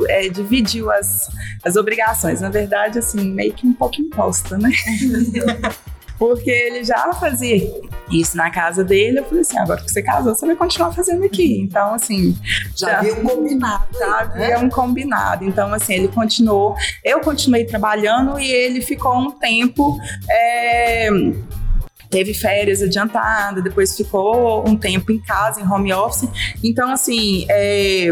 é, 0.08 0.28
dividiu 0.28 0.90
as, 0.90 1.28
as 1.64 1.76
obrigações. 1.76 2.40
Na 2.40 2.50
verdade, 2.50 2.98
assim, 2.98 3.30
meio 3.30 3.52
que 3.52 3.66
um 3.66 3.72
pouco 3.72 4.00
imposta, 4.00 4.58
né? 4.58 4.70
porque 6.18 6.50
ele 6.50 6.84
já 6.84 7.12
fazia 7.14 7.56
isso 8.10 8.36
na 8.36 8.50
casa 8.50 8.84
dele, 8.84 9.18
eu 9.18 9.24
falei 9.24 9.40
assim, 9.40 9.58
agora 9.58 9.80
que 9.80 9.90
você 9.90 10.02
casou, 10.02 10.34
você 10.34 10.46
vai 10.46 10.56
continuar 10.56 10.92
fazendo 10.92 11.24
aqui. 11.24 11.60
Então, 11.60 11.94
assim, 11.94 12.36
Já 12.76 12.98
havia 12.98 13.14
um 13.14 13.24
combinado. 13.24 13.84
já 13.98 14.24
né? 14.34 14.52
havia 14.52 14.58
um 14.66 14.70
combinado. 14.70 15.44
Então, 15.44 15.72
assim, 15.72 15.94
ele 15.94 16.08
continuou, 16.08 16.76
eu 17.02 17.20
continuei 17.20 17.64
trabalhando 17.64 18.38
e 18.38 18.50
ele 18.50 18.80
ficou 18.80 19.16
um 19.16 19.30
tempo. 19.30 19.98
é, 20.30 21.08
Teve 22.10 22.32
férias 22.32 22.80
adiantada, 22.80 23.60
depois 23.60 23.96
ficou 23.96 24.68
um 24.68 24.76
tempo 24.76 25.10
em 25.10 25.20
casa, 25.20 25.60
em 25.60 25.66
home 25.68 25.92
office. 25.92 26.28
Então, 26.62 26.92
assim, 26.92 27.44
é, 27.50 28.06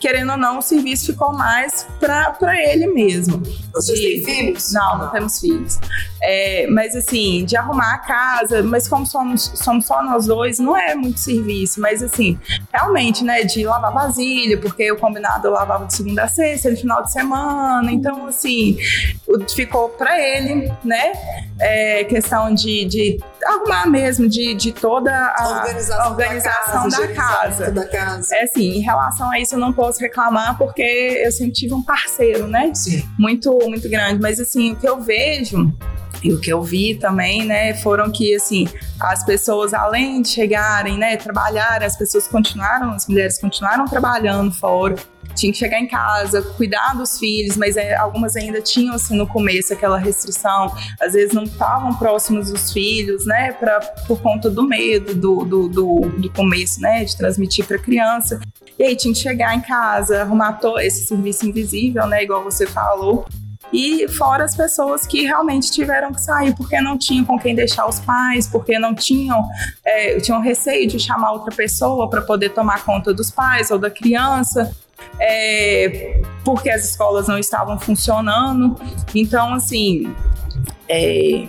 querendo 0.00 0.32
ou 0.32 0.38
não, 0.38 0.58
o 0.58 0.62
serviço 0.62 1.06
ficou 1.12 1.32
mais 1.32 1.86
para 2.00 2.56
ele 2.60 2.86
mesmo. 2.88 3.42
Vocês 3.72 3.98
De- 4.00 4.22
têm 4.22 4.36
filhos? 4.46 4.72
Não, 4.72 4.98
não 4.98 5.10
temos 5.10 5.38
filhos. 5.38 5.78
É, 6.22 6.66
mas 6.68 6.96
assim, 6.96 7.44
de 7.44 7.56
arrumar 7.56 7.94
a 7.94 7.98
casa, 7.98 8.62
mas 8.62 8.88
como 8.88 9.06
somos, 9.06 9.52
somos 9.54 9.86
só 9.86 10.02
nós 10.02 10.26
dois, 10.26 10.58
não 10.58 10.76
é 10.76 10.94
muito 10.94 11.20
serviço. 11.20 11.80
Mas 11.80 12.02
assim, 12.02 12.38
realmente, 12.72 13.22
né, 13.22 13.42
de 13.44 13.64
lavar 13.64 13.92
vasilha, 13.92 14.58
porque 14.58 14.90
o 14.90 14.96
combinado 14.96 15.46
eu 15.46 15.52
lavava 15.52 15.86
de 15.86 15.94
segunda 15.94 16.24
a 16.24 16.28
sexta, 16.28 16.70
no 16.70 16.76
final 16.76 17.02
de 17.02 17.12
semana. 17.12 17.92
Então, 17.92 18.26
assim, 18.26 18.78
ficou 19.54 19.90
para 19.90 20.18
ele, 20.20 20.72
né? 20.82 21.12
É, 21.58 22.04
questão 22.04 22.54
de, 22.54 22.86
de 22.86 23.18
arrumar 23.44 23.86
mesmo, 23.86 24.28
de, 24.28 24.54
de 24.54 24.72
toda 24.72 25.12
a 25.36 25.48
organização, 25.48 26.10
organização 26.10 26.88
da 26.88 26.98
da 26.98 27.08
casa. 27.08 27.14
casa. 27.14 27.70
higienizamento 27.70 27.72
da 27.72 27.86
casa. 27.86 28.36
É 28.36 28.42
assim, 28.42 28.76
em 28.76 28.80
relação 28.80 29.30
a 29.30 29.38
isso 29.38 29.54
eu 29.54 29.58
não 29.58 29.72
posso 29.72 30.00
reclamar 30.00 30.56
porque 30.58 30.82
eu 30.82 31.32
sempre 31.32 31.52
tive 31.52 31.74
um 31.74 31.82
parceiro, 31.82 32.46
né? 32.46 32.72
Sim. 32.74 33.02
Muito, 33.18 33.56
muito 33.68 33.88
grande. 33.88 34.20
Mas 34.20 34.40
assim, 34.40 34.72
o 34.72 34.76
que 34.76 34.88
eu 34.88 35.00
vejo 35.00 35.72
e 36.22 36.32
o 36.32 36.40
que 36.40 36.52
eu 36.52 36.62
vi 36.62 36.96
também, 36.96 37.46
né, 37.46 37.74
foram 37.74 38.10
que 38.10 38.34
assim, 38.34 38.68
as 39.00 39.24
pessoas 39.24 39.72
além 39.72 40.20
de 40.20 40.28
chegarem, 40.28 40.98
né, 40.98 41.16
trabalhar, 41.16 41.82
as 41.82 41.96
pessoas 41.96 42.28
continuaram, 42.28 42.90
as 42.90 43.06
mulheres 43.06 43.38
continuaram 43.38 43.86
trabalhando 43.86 44.52
fora. 44.52 44.96
Tinha 45.34 45.52
que 45.52 45.58
chegar 45.58 45.78
em 45.78 45.86
casa, 45.86 46.42
cuidar 46.42 46.94
dos 46.94 47.18
filhos, 47.18 47.56
mas 47.56 47.76
é, 47.76 47.94
algumas 47.96 48.36
ainda 48.36 48.60
tinham 48.60 48.94
assim 48.94 49.16
no 49.16 49.26
começo 49.26 49.72
aquela 49.72 49.98
restrição, 49.98 50.74
às 51.00 51.12
vezes 51.12 51.32
não 51.32 51.44
estavam 51.44 51.94
próximos 51.94 52.50
dos 52.50 52.72
filhos, 52.72 53.24
né, 53.26 53.52
pra, 53.52 53.80
por 54.06 54.20
conta 54.20 54.50
do 54.50 54.62
medo 54.62 55.14
do, 55.14 55.44
do, 55.44 55.68
do, 55.68 56.00
do 56.18 56.32
começo, 56.32 56.80
né, 56.80 57.04
de 57.04 57.16
transmitir 57.16 57.64
para 57.64 57.78
criança. 57.78 58.40
E 58.78 58.82
aí 58.82 58.96
tinha 58.96 59.12
que 59.12 59.20
chegar 59.20 59.54
em 59.54 59.60
casa, 59.60 60.22
arrumar 60.22 60.54
todo 60.54 60.80
esse 60.80 61.06
serviço 61.06 61.46
invisível, 61.46 62.06
né, 62.06 62.22
igual 62.22 62.42
você 62.42 62.66
falou. 62.66 63.26
E 63.72 64.08
fora 64.08 64.44
as 64.44 64.56
pessoas 64.56 65.06
que 65.06 65.22
realmente 65.22 65.70
tiveram 65.70 66.12
que 66.12 66.20
sair 66.20 66.54
porque 66.56 66.80
não 66.80 66.98
tinham 66.98 67.24
com 67.24 67.38
quem 67.38 67.54
deixar 67.54 67.86
os 67.86 68.00
pais, 68.00 68.46
porque 68.46 68.78
não 68.78 68.94
tinham, 68.94 69.46
é, 69.84 70.18
tinham 70.18 70.40
receio 70.40 70.88
de 70.88 70.98
chamar 70.98 71.32
outra 71.32 71.54
pessoa 71.54 72.10
para 72.10 72.20
poder 72.20 72.50
tomar 72.50 72.84
conta 72.84 73.14
dos 73.14 73.30
pais 73.30 73.70
ou 73.70 73.78
da 73.78 73.90
criança. 73.90 74.74
É, 75.20 76.20
porque 76.44 76.70
as 76.70 76.84
escolas 76.84 77.28
não 77.28 77.38
estavam 77.38 77.78
funcionando. 77.78 78.76
Então, 79.14 79.54
assim, 79.54 80.14
é, 80.88 81.44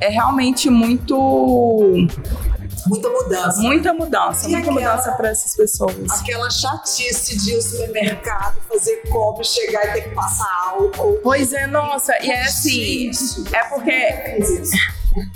é 0.00 0.08
realmente 0.08 0.68
muito 0.70 2.06
Muita 2.88 3.08
mudança. 3.08 3.60
muita 3.62 3.92
mudança, 3.92 4.46
E 4.48 4.52
muita 4.52 4.70
aquela- 4.70 4.90
mudança 4.92 5.12
para 5.12 5.28
essas 5.30 5.56
pessoas. 5.56 5.96
Aquela 6.20 6.48
chatice 6.50 7.36
de 7.36 7.50
ir 7.50 7.56
ao 7.56 7.62
supermercado, 7.62 8.56
fazer 8.68 8.96
compra, 9.10 9.42
chegar 9.42 9.88
e 9.88 9.92
ter 9.92 10.08
que 10.08 10.14
passar 10.14 10.48
álcool. 10.68 11.18
Pois 11.22 11.52
é, 11.52 11.66
nossa, 11.66 12.12
e 12.22 12.30
é 12.30 12.42
assim, 12.42 13.12
Gente, 13.12 13.54
é 13.56 13.64
porque. 13.64 14.36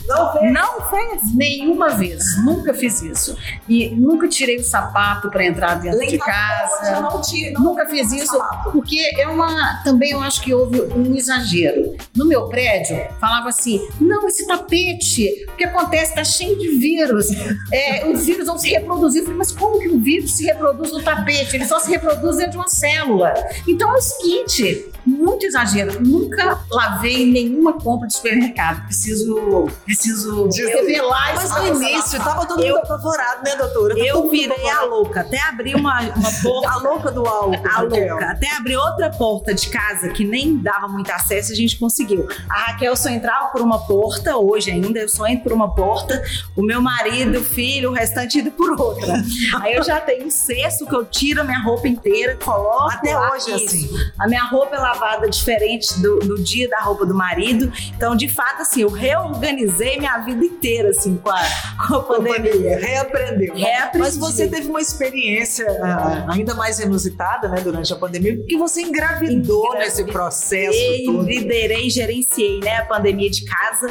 Não 0.07 0.33
fez? 0.33 0.53
Não 0.53 0.81
fez 0.91 1.35
nenhuma 1.35 1.91
vez, 1.91 2.43
nunca 2.45 2.75
fiz 2.75 3.03
isso. 3.03 3.37
E 3.69 3.91
nunca 3.91 4.29
tirei 4.29 4.59
o 4.59 4.65
sapato 4.65 5.31
para 5.31 5.45
entrar 5.45 5.75
dentro 5.75 6.03
em 6.03 6.09
de 6.09 6.19
casa, 6.19 7.01
não 7.01 7.21
não 7.55 7.71
Nunca 7.71 7.87
fiz 7.87 8.13
isso, 8.13 8.39
porque 8.73 8.99
é 9.19 9.27
uma. 9.29 9.83
Também 9.85 10.11
eu 10.11 10.21
acho 10.21 10.41
que 10.43 10.53
houve 10.53 10.81
um 10.81 11.15
exagero. 11.15 11.95
No 12.17 12.25
meu 12.27 12.49
prédio, 12.49 12.99
falava 13.21 13.49
assim: 13.49 13.87
não, 14.01 14.27
esse 14.27 14.47
tapete, 14.47 15.47
o 15.53 15.57
que 15.57 15.65
acontece? 15.65 16.11
Está 16.11 16.25
cheio 16.25 16.59
de 16.59 16.69
vírus. 16.77 17.27
É, 17.73 18.07
os 18.07 18.25
vírus 18.25 18.47
vão 18.47 18.59
se 18.59 18.71
reproduzir. 18.71 19.21
Eu 19.21 19.27
falei, 19.27 19.39
mas 19.39 19.53
como 19.53 19.79
que 19.79 19.89
o 19.89 20.01
vírus 20.01 20.37
se 20.37 20.45
reproduz 20.45 20.93
no 20.93 21.03
tapete? 21.03 21.57
Ele 21.57 21.65
só 21.65 21.79
se 21.79 21.91
reproduz 21.91 22.37
dentro 22.37 22.53
de 22.53 22.57
uma 22.59 22.69
célula. 22.69 23.33
Então 23.67 23.95
é 23.95 23.99
o 23.99 24.03
seguinte: 24.03 24.91
muito 25.05 25.47
exagero. 25.47 26.01
Nunca 26.01 26.61
lavei 26.71 27.31
nenhuma 27.31 27.75
compra 27.75 28.07
de 28.07 28.15
supermercado. 28.15 28.85
Preciso, 28.85 29.69
preciso 29.85 30.49
revelar 30.49 31.35
Mas 31.35 31.45
isso. 31.45 31.55
no 31.55 31.61
pra 31.61 31.69
nossa 31.71 31.85
início 31.85 32.19
nação. 32.19 32.25
tava 32.25 32.47
todo 32.47 32.63
mundo 32.63 32.77
apavorado, 32.79 33.45
né, 33.45 33.57
doutora? 33.57 33.95
Tá 33.95 34.01
Eu 34.05 34.31
virei 34.31 34.69
a 34.71 34.85
louca, 34.85 35.21
até 35.21 35.41
abri 35.41 35.75
uma, 35.75 36.01
uma 36.01 36.33
porta. 36.43 36.71
A 36.71 36.77
louca 36.77 37.11
do 37.11 37.27
álcool. 37.27 37.69
A 37.69 37.81
louca. 37.83 38.31
Até 38.31 38.57
abrir 38.57 38.77
outra 38.77 39.11
porta 39.11 39.55
de 39.55 39.69
casa 39.69 40.09
que 40.09 40.25
nem 40.25 40.57
dava 40.59 40.89
muito 40.89 41.11
acesso, 41.11 41.53
a 41.53 41.55
gente 41.55 41.79
conseguiu. 41.79 42.29
A 42.49 42.71
Raquel 42.73 42.97
só 42.97 43.09
entrava 43.09 43.47
por 43.49 43.61
uma 43.61 43.87
porta, 43.87 44.37
hoje 44.37 44.71
ainda, 44.71 44.99
eu 44.99 45.09
só 45.09 45.27
entro 45.27 45.45
por 45.45 45.53
uma 45.53 45.75
porta. 45.75 46.23
O 46.57 46.63
meu 46.63 46.81
marido, 46.81 47.39
o 47.39 47.45
filho, 47.45 47.91
o 47.91 47.93
restante 47.93 48.39
indo 48.39 48.51
por 48.51 48.79
outra. 48.79 49.23
Aí 49.61 49.75
eu 49.75 49.83
já 49.83 50.01
tenho 50.01 50.27
um 50.27 50.31
cesto 50.31 50.87
que 50.87 50.95
eu 50.95 51.05
tiro 51.05 51.41
a 51.41 51.45
minha 51.45 51.61
roupa 51.63 51.89
inteira, 51.89 52.37
coloco. 52.37 52.91
Até 52.93 53.15
lá, 53.15 53.33
hoje, 53.33 53.51
isso. 53.55 53.65
assim. 53.65 53.91
A 54.19 54.27
minha 54.29 54.45
roupa 54.45 54.77
é 54.77 54.79
lavada 54.79 55.29
diferente 55.29 55.99
do, 56.01 56.19
do 56.21 56.43
dia 56.43 56.69
da 56.69 56.81
roupa 56.81 57.07
do 57.07 57.15
marido. 57.15 57.73
Então, 57.97 58.15
de 58.17 58.29
fato, 58.29 58.63
assim, 58.63 58.83
eu 58.83 58.91
reorganizei 58.91 59.60
minha 59.67 60.19
vida 60.19 60.45
inteira, 60.45 60.91
assim, 60.91 61.17
com 61.17 61.31
a, 61.31 61.43
com 61.89 61.95
a 61.95 62.23
pandemia. 62.23 62.79
Reaprendeu. 62.79 63.55
Reaprendi. 63.55 63.99
Mas 63.99 64.17
você 64.17 64.49
teve 64.49 64.69
uma 64.69 64.81
experiência 64.81 65.67
ah, 65.83 66.27
ainda 66.29 66.55
mais 66.55 66.79
inusitada, 66.79 67.49
né, 67.49 67.61
durante 67.61 67.93
a 67.93 67.97
pandemia, 67.97 68.37
porque 68.37 68.57
você 68.57 68.83
engravidou 68.83 69.67
Engravidei. 69.67 69.89
nesse 69.89 70.05
processo 70.05 70.79
todo. 71.07 71.23
liderei, 71.27 71.91
gerenciei 71.91 72.61
né, 72.61 72.79
a 72.79 72.85
pandemia 72.85 73.31
de 73.31 73.45
casa. 73.45 73.89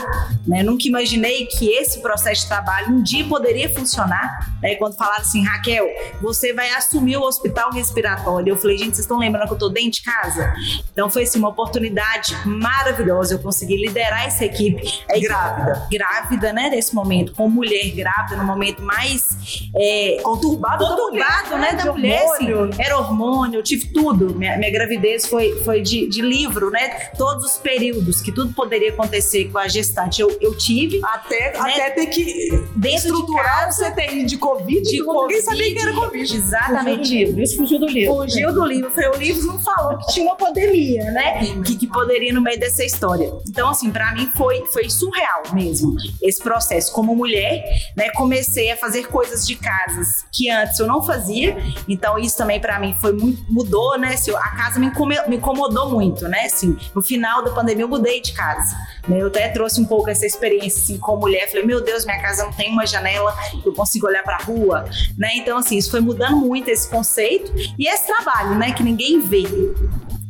Né? 0.48 0.64
Nunca 0.64 0.88
imaginei 0.88 1.46
que 1.46 1.70
esse 1.70 2.02
processo 2.02 2.44
de 2.44 2.48
trabalho 2.48 2.90
um 2.90 3.04
dia 3.04 3.26
poderia 3.26 3.70
funcionar. 3.70 4.54
Né? 4.62 4.76
Quando 4.76 4.96
falaram 4.96 5.22
assim, 5.22 5.44
Raquel, 5.44 5.88
você 6.22 6.54
vai 6.54 6.70
assumir 6.72 7.18
o 7.18 7.22
hospital 7.22 7.72
respiratório. 7.72 8.52
Eu 8.52 8.58
falei, 8.58 8.78
gente, 8.78 8.96
vocês 8.96 9.00
estão 9.00 9.18
lembrando 9.18 9.48
que 9.48 9.54
eu 9.54 9.58
tô 9.58 9.70
dentro 9.70 9.92
de 9.92 10.04
casa? 10.04 10.54
Então 10.92 11.10
foi 11.10 11.24
assim, 11.24 11.40
uma 11.40 11.50
oportunidade 11.50 12.36
maravilhosa. 12.46 13.36
Eu 13.36 13.40
consegui 13.40 13.78
liderar 13.78 14.26
essa 14.26 14.46
equipe. 14.46 15.04
A 15.10 15.18
equipe 15.18 15.34
Grávida. 15.66 15.88
Grávida, 15.92 16.54
né, 16.54 16.70
nesse 16.70 16.94
momento, 16.96 17.34
com 17.34 17.50
mulher 17.50 17.90
grávida, 17.96 18.36
no 18.38 18.44
momento 18.46 18.82
mais 18.82 19.70
é, 19.76 20.18
Conturbado, 20.24 20.84
da 20.84 20.90
conturbado, 20.90 21.58
né, 21.58 21.74
da 21.74 21.84
de 21.84 21.90
mulher, 21.90 22.24
assim, 22.24 22.52
hormônio. 22.54 22.76
era 22.80 22.98
hormônio, 22.98 23.60
eu 23.60 23.64
tive 23.64 23.88
tudo. 23.94 24.36
Minha, 24.36 24.58
minha 24.58 24.72
gravidez 24.72 25.26
foi, 25.28 25.56
foi 25.64 25.82
de, 25.82 26.08
de 26.08 26.22
livro, 26.22 26.70
né? 26.70 26.90
Todos 27.18 27.46
os 27.46 27.58
períodos 27.58 28.22
que 28.22 28.32
tudo 28.32 28.54
poderia 28.54 28.90
acontecer 28.90 29.46
com 29.52 29.58
a 29.58 29.68
gestante, 29.68 30.22
eu, 30.22 30.36
eu 30.42 30.56
tive. 30.58 31.00
Até, 31.04 31.54
Né? 31.54 31.60
até 31.60 31.90
ter 31.92 32.06
que 32.08 32.50
estruturar 32.86 33.70
de 33.70 33.76
o 33.76 33.92
CTI 33.92 34.26
de 34.26 34.38
Covid, 34.38 34.82
de 34.82 34.98
que 34.98 35.04
ninguém 35.04 35.42
sabia 35.42 35.64
Covid. 35.64 35.76
que 35.76 35.82
era 35.82 35.94
Covid. 35.94 36.20
Fugiu 36.30 36.40
do 36.42 36.46
Exatamente. 36.46 37.10
livro, 37.26 37.42
isso 37.42 37.58
fugiu 37.58 37.80
do 37.80 37.86
livro. 37.88 38.16
Fugiu 38.16 38.54
do 38.54 38.66
livro. 38.66 38.92
Foi, 38.92 39.08
o 39.08 39.16
livro 39.18 39.48
não 39.48 39.60
falou 39.60 39.98
que 39.98 40.08
tinha 40.14 40.26
uma 40.26 40.36
pandemia, 40.36 41.04
né? 41.12 41.40
Que, 41.66 41.76
que 41.76 41.88
poderia 41.88 42.34
no 42.34 42.42
meio 42.42 42.60
dessa 42.60 42.84
história. 42.84 43.32
Então, 43.48 43.70
assim, 43.70 43.90
pra 43.92 44.14
mim 44.14 44.28
foi, 44.36 44.66
foi 44.68 44.90
surreal 44.90 45.39
mesmo 45.54 45.96
esse 46.22 46.42
processo. 46.42 46.92
Como 46.92 47.16
mulher, 47.16 47.64
né? 47.96 48.10
Comecei 48.12 48.72
a 48.72 48.78
fazer 48.78 49.08
coisas 49.08 49.46
de 49.46 49.56
casas 49.56 50.26
que 50.32 50.50
antes 50.50 50.80
eu 50.80 50.88
não 50.88 51.02
fazia. 51.02 51.58
Então, 51.88 52.18
isso 52.18 52.38
também 52.38 52.60
pra 52.60 52.80
mim 52.80 52.96
foi 53.00 53.14
muito. 53.14 53.44
mudou, 53.52 53.98
né? 53.98 54.14
Assim, 54.14 54.32
a 54.32 54.52
casa 54.52 54.80
me, 54.80 54.92
incomodou 55.36 55.90
muito, 55.92 56.28
né? 56.28 56.46
Assim, 56.46 56.78
no 56.94 57.02
final 57.02 57.44
da 57.44 57.52
pandemia 57.52 57.84
eu 57.84 57.90
mudei 57.90 58.22
de 58.22 58.34
casa. 58.34 58.76
né? 59.08 59.22
Eu 59.22 59.28
até 59.28 59.50
trouxe 59.50 59.82
um 59.82 59.86
pouco 59.86 60.10
essa 60.10 60.26
experiência, 60.26 60.82
assim, 60.82 60.98
como 60.98 61.22
mulher. 61.22 61.48
Falei, 61.50 61.66
meu 61.66 61.82
Deus, 61.84 62.06
minha 62.06 62.22
casa 62.22 62.44
não 62.44 62.52
tem 62.54 62.72
uma 62.72 62.86
janela 62.86 63.36
que 63.62 63.68
eu 63.68 63.74
consigo 63.74 64.08
olhar 64.08 64.24
pra 64.24 64.38
rua, 64.38 64.86
né? 65.18 65.30
Então, 65.36 65.58
assim, 65.58 65.78
isso 65.78 65.92
foi 65.92 66.00
mudando 66.00 66.38
muito 66.38 66.70
esse 66.70 66.90
conceito 66.90 67.52
e 67.78 67.88
esse 67.88 68.06
trabalho, 68.08 68.56
né? 68.56 68.72
Que 68.72 68.84
ninguém 68.84 69.20
vê. 69.20 69.44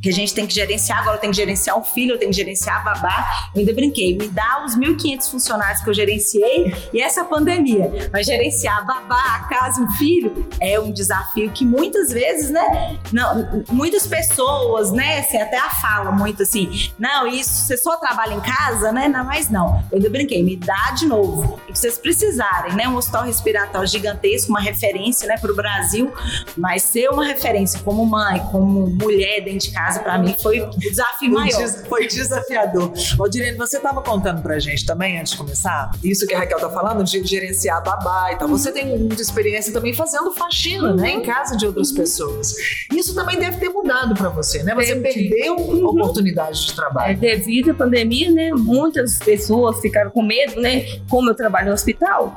Que 0.02 0.10
a 0.10 0.14
gente 0.14 0.34
tem 0.34 0.46
que 0.48 0.54
gerenciar, 0.54 1.00
agora 1.00 1.18
eu 1.18 1.22
tenho 1.22 1.32
que 1.32 1.38
gerenciar 1.38 1.78
o 1.78 1.84
filho, 1.84 2.14
eu 2.14 2.20
tenho 2.20 2.32
que 2.32 2.38
gerenciar 2.38 2.78
a 2.78 2.94
babá. 2.94 3.50
Eu 3.54 3.60
ainda 3.60 3.74
brinquei, 3.74 4.18
me 4.18 4.28
dá 4.28 4.64
os 4.66 4.78
1.500 4.78 5.30
funcionários 5.30 5.82
que 5.82 5.90
eu 5.90 5.94
gerenciei 5.94 6.74
e 6.94 7.02
essa 7.02 7.26
pandemia. 7.26 8.10
Mas 8.12 8.26
gerenciar 8.26 8.80
a 8.80 8.82
babá, 8.82 9.36
a 9.36 9.40
casa 9.48 9.82
o 9.82 9.92
filho 9.94 10.48
é 10.60 10.80
um 10.80 10.92
desafio 10.92 11.52
que 11.52 11.66
muitas 11.66 12.12
vezes, 12.12 12.50
né, 12.50 12.98
não, 13.12 13.64
muitas 13.70 14.06
pessoas, 14.06 14.92
né, 14.92 15.20
assim, 15.20 15.38
até 15.38 15.58
a 15.58 15.70
fala 15.70 16.12
muito 16.12 16.44
assim, 16.44 16.92
não, 16.98 17.28
isso, 17.28 17.66
você 17.66 17.78
só 17.78 17.98
trabalha 17.98 18.34
em 18.34 18.42
casa, 18.42 18.92
né, 18.92 19.08
não, 19.08 19.24
mas 19.26 19.50
não. 19.50 19.84
Eu 19.92 19.98
ainda 19.98 20.10
brinquei, 20.10 20.44
me 20.44 20.56
dá 20.56 20.92
de 20.92 21.06
novo. 21.06 21.60
E 21.68 21.74
que 21.74 21.80
vocês 21.80 21.98
precisarem, 21.98 22.74
né, 22.76 22.88
um 22.88 22.96
hospital 22.96 23.24
respiratório 23.24 23.88
gigantesco, 23.88 24.50
uma 24.50 24.62
referência, 24.62 25.28
né, 25.28 25.38
para 25.38 25.52
o 25.52 25.56
Brasil, 25.56 26.14
mas 26.58 26.84
ser 26.84 27.10
uma 27.10 27.26
referência 27.26 27.80
como 27.82 28.06
mãe, 28.06 28.40
como 28.52 28.88
mulher 28.88 29.42
dentro 29.42 29.68
de 29.68 29.72
casa, 29.72 29.89
casa, 29.90 30.00
para 30.02 30.18
mim, 30.18 30.36
foi 30.42 30.62
o 30.62 30.70
desafio 30.72 31.32
maior. 31.32 31.68
Foi 31.88 32.08
desafiador. 32.08 32.92
Valdirene, 33.18 33.58
você 33.58 33.78
estava 33.78 34.02
contando 34.02 34.42
pra 34.42 34.60
gente 34.60 34.86
também, 34.86 35.20
antes 35.20 35.34
de 35.34 35.38
começar, 35.38 35.92
isso 36.04 36.26
que 36.28 36.34
a 36.34 36.40
Raquel 36.40 36.60
tá 36.60 36.70
falando, 36.70 37.04
de 37.04 37.24
gerenciar 37.26 37.84
babá 37.84 38.32
e 38.32 38.38
tal. 38.38 38.48
Você 38.48 38.72
tem 38.72 38.86
muita 38.98 39.22
experiência 39.22 39.74
também 39.74 39.94
fazendo 39.94 40.32
faxina, 40.34 40.94
né, 40.94 41.12
em 41.12 41.22
casa 41.22 41.58
de 41.58 41.66
outras 41.66 41.92
pessoas. 41.92 42.54
Isso 42.94 43.14
também 43.16 43.40
deve 43.40 43.58
ter 43.58 43.70
mudado 43.70 44.14
pra 44.16 44.30
você, 44.30 44.64
né? 44.64 44.74
Você 44.76 44.96
perdeu 44.96 45.56
oportunidades 45.86 46.66
de 46.66 46.72
É, 46.72 46.76
trabalho. 46.76 47.18
devido 47.18 47.72
à 47.72 47.74
pandemia, 47.74 48.32
né, 48.32 48.52
muitas 48.54 49.18
pessoas 49.20 49.80
ficaram 49.80 50.12
com 50.12 50.22
medo, 50.22 50.60
né, 50.62 50.86
como 51.10 51.30
eu 51.30 51.36
trabalho 51.36 51.68
no 51.68 51.74
hospital, 51.74 52.36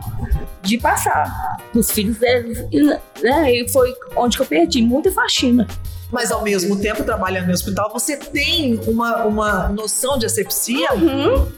de 0.63 0.79
passar 0.79 1.59
os 1.75 1.91
filhos 1.91 2.19
deles, 2.19 2.59
né, 3.23 3.53
e 3.53 3.69
foi 3.69 3.95
onde 4.17 4.37
que 4.37 4.43
eu 4.43 4.47
perdi 4.47 4.83
muita 4.83 5.11
faxina. 5.11 5.67
Mas 6.13 6.31
ao 6.31 6.43
mesmo 6.43 6.79
tempo, 6.79 7.03
trabalhando 7.03 7.47
no 7.47 7.53
hospital, 7.53 7.91
você 7.91 8.17
tem 8.17 8.79
uma, 8.87 9.25
uma 9.25 9.69
noção 9.71 10.19
de 10.19 10.27
asepsia 10.27 10.89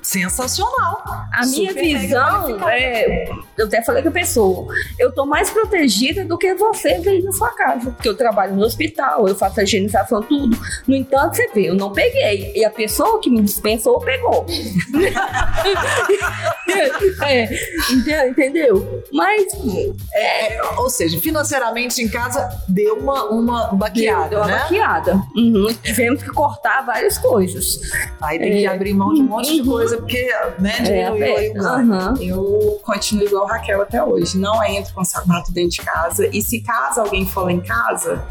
sensacional. 0.01 1.03
A 1.33 1.45
minha 1.45 1.75
visão 1.75 2.69
é, 2.69 3.29
eu 3.59 3.67
até 3.67 3.83
falei 3.83 4.03
com 4.03 4.11
a 4.11 4.13
pessoa, 4.13 4.73
eu 4.99 5.13
tô 5.13 5.27
mais 5.27 5.51
protegida 5.51 6.25
do 6.25 6.39
que 6.39 6.55
você 6.55 6.89
aí 6.89 7.23
na 7.23 7.33
sua 7.33 7.51
casa, 7.51 7.91
porque 7.91 8.09
eu 8.09 8.17
trabalho 8.17 8.55
no 8.55 8.63
hospital, 8.63 9.29
eu 9.29 9.35
faço 9.35 9.61
a 9.61 9.65
higienização 9.65 10.23
tudo. 10.23 10.57
No 10.87 10.95
entanto, 10.95 11.37
você 11.37 11.49
vê, 11.49 11.71
eu 11.71 11.75
não 11.75 11.93
peguei 11.93 12.53
e 12.55 12.65
a 12.65 12.71
pessoa 12.71 13.21
que 13.21 13.29
me 13.29 13.43
dispensou 13.43 13.99
pegou. 14.01 14.47
é, 17.25 17.45
ente- 17.93 18.29
entendeu? 18.31 19.03
Mas 19.13 19.45
É, 20.15 20.61
ou 20.79 20.89
seja, 20.91 21.19
financeiramente 21.21 22.03
em 22.03 22.09
casa 22.09 22.49
deu 22.69 22.97
uma, 22.99 23.25
uma 23.31 23.67
baqueada, 23.75 24.29
deu 24.29 24.39
uma 24.39 24.47
né? 24.47 24.59
baqueada. 24.59 25.15
Uhum. 25.37 25.67
Tivemos 25.83 26.23
que 26.23 26.31
cortar 26.31 26.85
várias 26.85 27.19
coisas. 27.19 27.81
Aí 28.21 28.39
tem 28.39 28.53
que 28.59 28.67
É. 28.67 28.69
abrir 28.69 28.95
mão 28.95 29.13
de 29.15 29.21
um 29.21 29.25
monte 29.25 29.53
de 29.55 29.61
Uhum. 29.61 29.67
coisa, 29.67 29.97
porque, 29.97 30.31
né, 30.59 30.75
É, 30.81 30.83
diminuiu 30.83 31.37
aí 31.37 31.51
o 31.51 31.55
ganho. 31.55 32.15
Eu 32.23 32.81
continuo 32.85 33.27
igual 33.27 33.47
a 33.49 33.53
Raquel 33.55 33.83
até 33.83 34.03
hoje. 34.03 34.39
Não 34.39 34.63
entro 34.65 34.93
com 34.95 35.05
sapato 35.05 35.53
dentro 35.53 35.71
de 35.71 35.83
casa. 35.83 36.29
E 36.33 36.43
se 36.43 36.61
caso 36.61 37.01
alguém 37.01 37.27
for 37.27 37.45
lá 37.45 37.53
em 37.53 37.61
casa, 37.61 38.23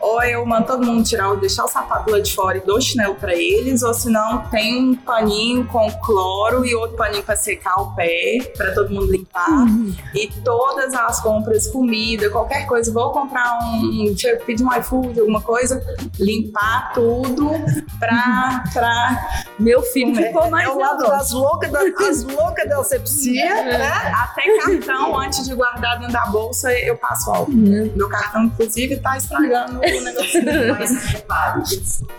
ou 0.00 0.22
eu 0.22 0.44
mando 0.46 0.66
todo 0.66 0.84
mundo 0.84 1.04
tirar, 1.04 1.34
deixar 1.36 1.64
o 1.64 1.68
sapato 1.68 2.10
lá 2.10 2.20
de 2.20 2.34
fora 2.34 2.58
e 2.58 2.60
dou 2.60 2.80
chinelo 2.80 3.14
pra 3.14 3.34
eles, 3.34 3.82
ou 3.82 3.92
se 3.94 4.10
não, 4.10 4.42
tem 4.48 4.90
um 4.90 4.94
paninho 4.94 5.66
com 5.66 5.90
cloro 6.04 6.64
e 6.64 6.74
outro 6.74 6.96
paninho 6.96 7.22
pra 7.22 7.36
secar 7.36 7.80
o 7.80 7.94
pé, 7.94 8.52
pra 8.56 8.72
todo 8.72 8.90
mundo 8.90 9.10
limpar. 9.10 9.66
E 10.14 10.28
todas 10.44 10.94
as 10.94 11.20
compras, 11.20 11.66
comida, 11.68 12.30
qualquer 12.30 12.66
coisa, 12.66 12.92
vou 12.92 13.10
comprar 13.10 13.58
um, 13.62 14.14
eu 14.24 14.38
pedir 14.40 14.64
um 14.64 14.72
iFood, 14.78 15.18
alguma 15.20 15.40
coisa, 15.40 15.82
limpar 16.18 16.92
tudo 16.94 17.50
pra, 17.98 18.64
pra 18.72 19.44
Meu 19.58 19.82
filho 19.82 20.14
ficou 20.14 20.50
mais 20.50 20.68
É 20.68 20.70
o 20.70 20.78
lado 20.78 21.04
das 21.04 21.30
loucas 21.32 21.70
da, 21.70 21.80
das 21.84 22.24
loucas 22.24 22.68
da 22.68 22.78
asepsia, 22.78 23.64
né? 23.64 23.88
Até 24.14 24.58
cartão, 24.58 25.18
antes 25.18 25.44
de 25.46 25.54
guardar 25.54 25.98
dentro 25.98 26.12
da 26.12 26.26
bolsa, 26.26 26.72
eu 26.72 26.96
passo 26.96 27.30
álcool. 27.30 27.52
Meu 27.52 28.08
cartão, 28.08 28.44
inclusive, 28.44 28.96
tá 28.96 29.16
estragando 29.16 29.80
o 29.96 30.00
negocinho. 30.02 30.44
Mas 30.78 31.04
repare, 31.06 31.62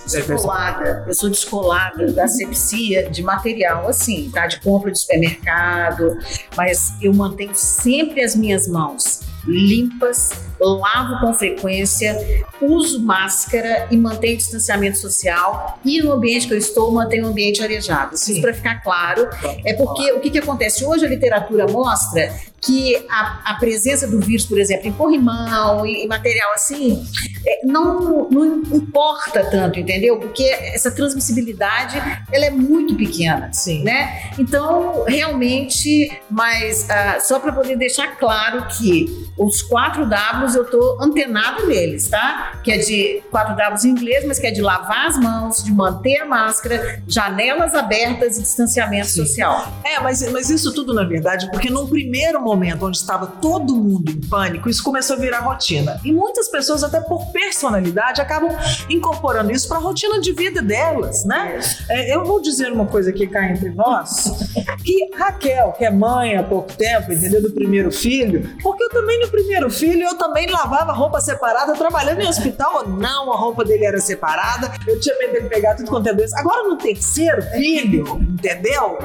descolada, 0.05 1.05
eu 1.08 1.13
sou 1.13 1.29
descolada 1.29 2.12
da 2.12 2.25
asepsia 2.25 3.10
de 3.10 3.21
material, 3.21 3.88
assim, 3.88 4.29
tá? 4.34 4.47
De 4.47 4.60
compra 4.60 4.91
de 4.91 4.99
supermercado, 4.99 6.17
mas 6.55 6.93
eu 7.01 7.13
mantenho 7.13 7.53
sempre 7.53 8.23
as 8.23 8.36
minhas 8.36 8.67
mãos 8.67 9.21
limpas, 9.45 10.32
lavo 10.67 11.19
com 11.19 11.34
frequência, 11.34 12.17
uso 12.62 13.02
máscara 13.02 13.88
e 13.89 13.98
mantenho 13.98 14.38
distanciamento 14.38 14.98
social. 14.98 15.80
E 15.84 16.02
no 16.02 16.12
ambiente 16.12 16.48
que 16.48 16.54
eu 16.54 16.58
estou, 16.58 16.91
mantenho 16.91 17.26
o 17.26 17.30
ambiente 17.30 17.63
arejado. 17.63 18.15
Isso 18.15 18.41
para 18.41 18.54
ficar 18.54 18.82
claro. 18.82 19.30
É 19.65 19.74
porque 19.74 20.12
o 20.12 20.19
que, 20.19 20.30
que 20.30 20.39
acontece? 20.39 20.86
Hoje 20.86 21.06
a 21.06 21.10
literatura 21.10 21.67
mostra 21.67 22.34
que 22.62 23.06
a, 23.10 23.52
a 23.52 23.54
presença 23.56 24.08
do 24.08 24.19
vírus, 24.19 24.45
por 24.45 24.60
exemplo, 24.60 24.88
em 24.88 24.91
corrimão 24.91 25.86
e, 25.86 26.06
material 26.08 26.52
assim, 26.54 27.04
é, 27.45 27.65
não, 27.65 28.30
não 28.30 28.45
importa 28.76 29.43
tanto, 29.45 29.80
entendeu? 29.80 30.17
Porque 30.17 30.43
essa 30.43 30.91
transmissibilidade 30.91 31.98
ela 32.32 32.45
é 32.45 32.50
muito 32.50 32.95
pequena, 32.95 33.52
Sim. 33.54 33.84
né? 33.84 34.32
Então, 34.38 35.04
realmente, 35.06 36.12
mas 36.30 36.89
ah, 36.89 37.19
só 37.19 37.39
para 37.39 37.52
poder 37.52 37.78
deixar 37.78 38.17
claro 38.17 38.67
que 38.78 39.30
os 39.38 39.62
4 39.62 40.06
Ws 40.06 40.49
eu 40.56 40.66
tô 40.66 40.98
antenado 41.02 41.66
neles, 41.68 42.08
tá? 42.08 42.60
Que 42.64 42.72
é 42.72 42.78
de 42.78 43.22
4 43.32 43.56
Ws 43.56 43.86
em 43.86 43.90
inglês, 43.90 44.26
mas 44.26 44.40
que 44.40 44.48
é 44.48 44.52
de 44.52 44.62
lavar 44.62 45.08
as 45.08 45.18
mãos, 45.18 45.64
de 45.64 45.72
manter 45.72 46.22
a 46.22 46.26
máscara, 46.26 47.02
janelas 47.08 47.76
abertas 47.76 48.38
e 48.38 48.42
distanciamento 48.42 49.08
Sim. 49.08 49.26
social. 49.26 49.74
É, 49.84 50.00
mas, 50.00 50.22
mas 50.32 50.50
isso 50.50 50.74
tudo, 50.74 50.94
na 50.94 51.04
verdade, 51.04 51.50
porque 51.52 51.70
num 51.70 51.88
primeiro 51.88 52.42
momento 52.42 52.86
onde 52.86 52.98
estava 52.98 53.28
todo 53.28 53.76
mundo 53.76 54.12
em 54.12 54.22
pânico, 54.22 54.70
isso 54.70 54.84
começou 54.84 55.16
a 55.16 55.20
virar 55.20 55.40
rotina. 55.40 56.00
E 56.04 56.12
muitas 56.12 56.50
pessoas, 56.50 56.84
até 56.84 57.00
por 57.00 57.32
personalidade, 57.32 58.22
acabam 58.22 58.56
incorporando 58.90 59.52
isso 59.52 59.68
para 59.68 59.78
a 59.78 59.82
rotina 59.82 60.20
de 60.20 60.32
vida 60.34 60.62
delas, 60.62 61.26
né? 61.26 61.60
É, 61.90 62.14
eu 62.14 62.24
vou 62.24 62.42
dizer 62.42 62.72
uma 62.72 62.86
coisa 62.86 63.10
aqui 63.10 63.28
cá 63.28 63.50
entre 63.50 63.70
nós, 63.70 64.32
que 64.84 65.10
Raquel, 65.16 65.74
que 65.74 65.86
é 65.86 65.92
mãe 65.92 66.38
há 66.38 66.44
pouco 66.44 66.72
tempo, 66.74 67.12
entendeu, 67.12 67.42
do 67.42 67.52
primeiro 67.52 67.92
filho, 67.92 68.50
porque 68.62 68.84
eu 68.84 68.90
também 68.90 69.20
no 69.20 69.28
primeiro 69.30 69.70
filho, 69.70 70.04
eu 70.04 70.16
também 70.18 70.38
lavava 70.47 70.91
roupa 70.93 71.19
separada, 71.21 71.73
trabalhando 71.73 72.21
em 72.21 72.28
hospital 72.28 72.78
ou 72.78 72.89
não, 72.89 73.32
a 73.32 73.38
roupa 73.38 73.63
dele 73.63 73.86
era 73.86 73.99
separada, 73.99 74.71
eu 74.88 74.99
tinha 74.99 75.17
medo 75.17 75.34
dele 75.34 75.49
pegar 75.49 75.75
tudo 75.75 75.89
quanto 75.89 76.08
é 76.08 76.13
doença. 76.13 76.39
Agora 76.39 76.67
no 76.67 76.78
terceiro 76.78 77.41
filho, 77.41 78.06
entendeu? 78.21 78.97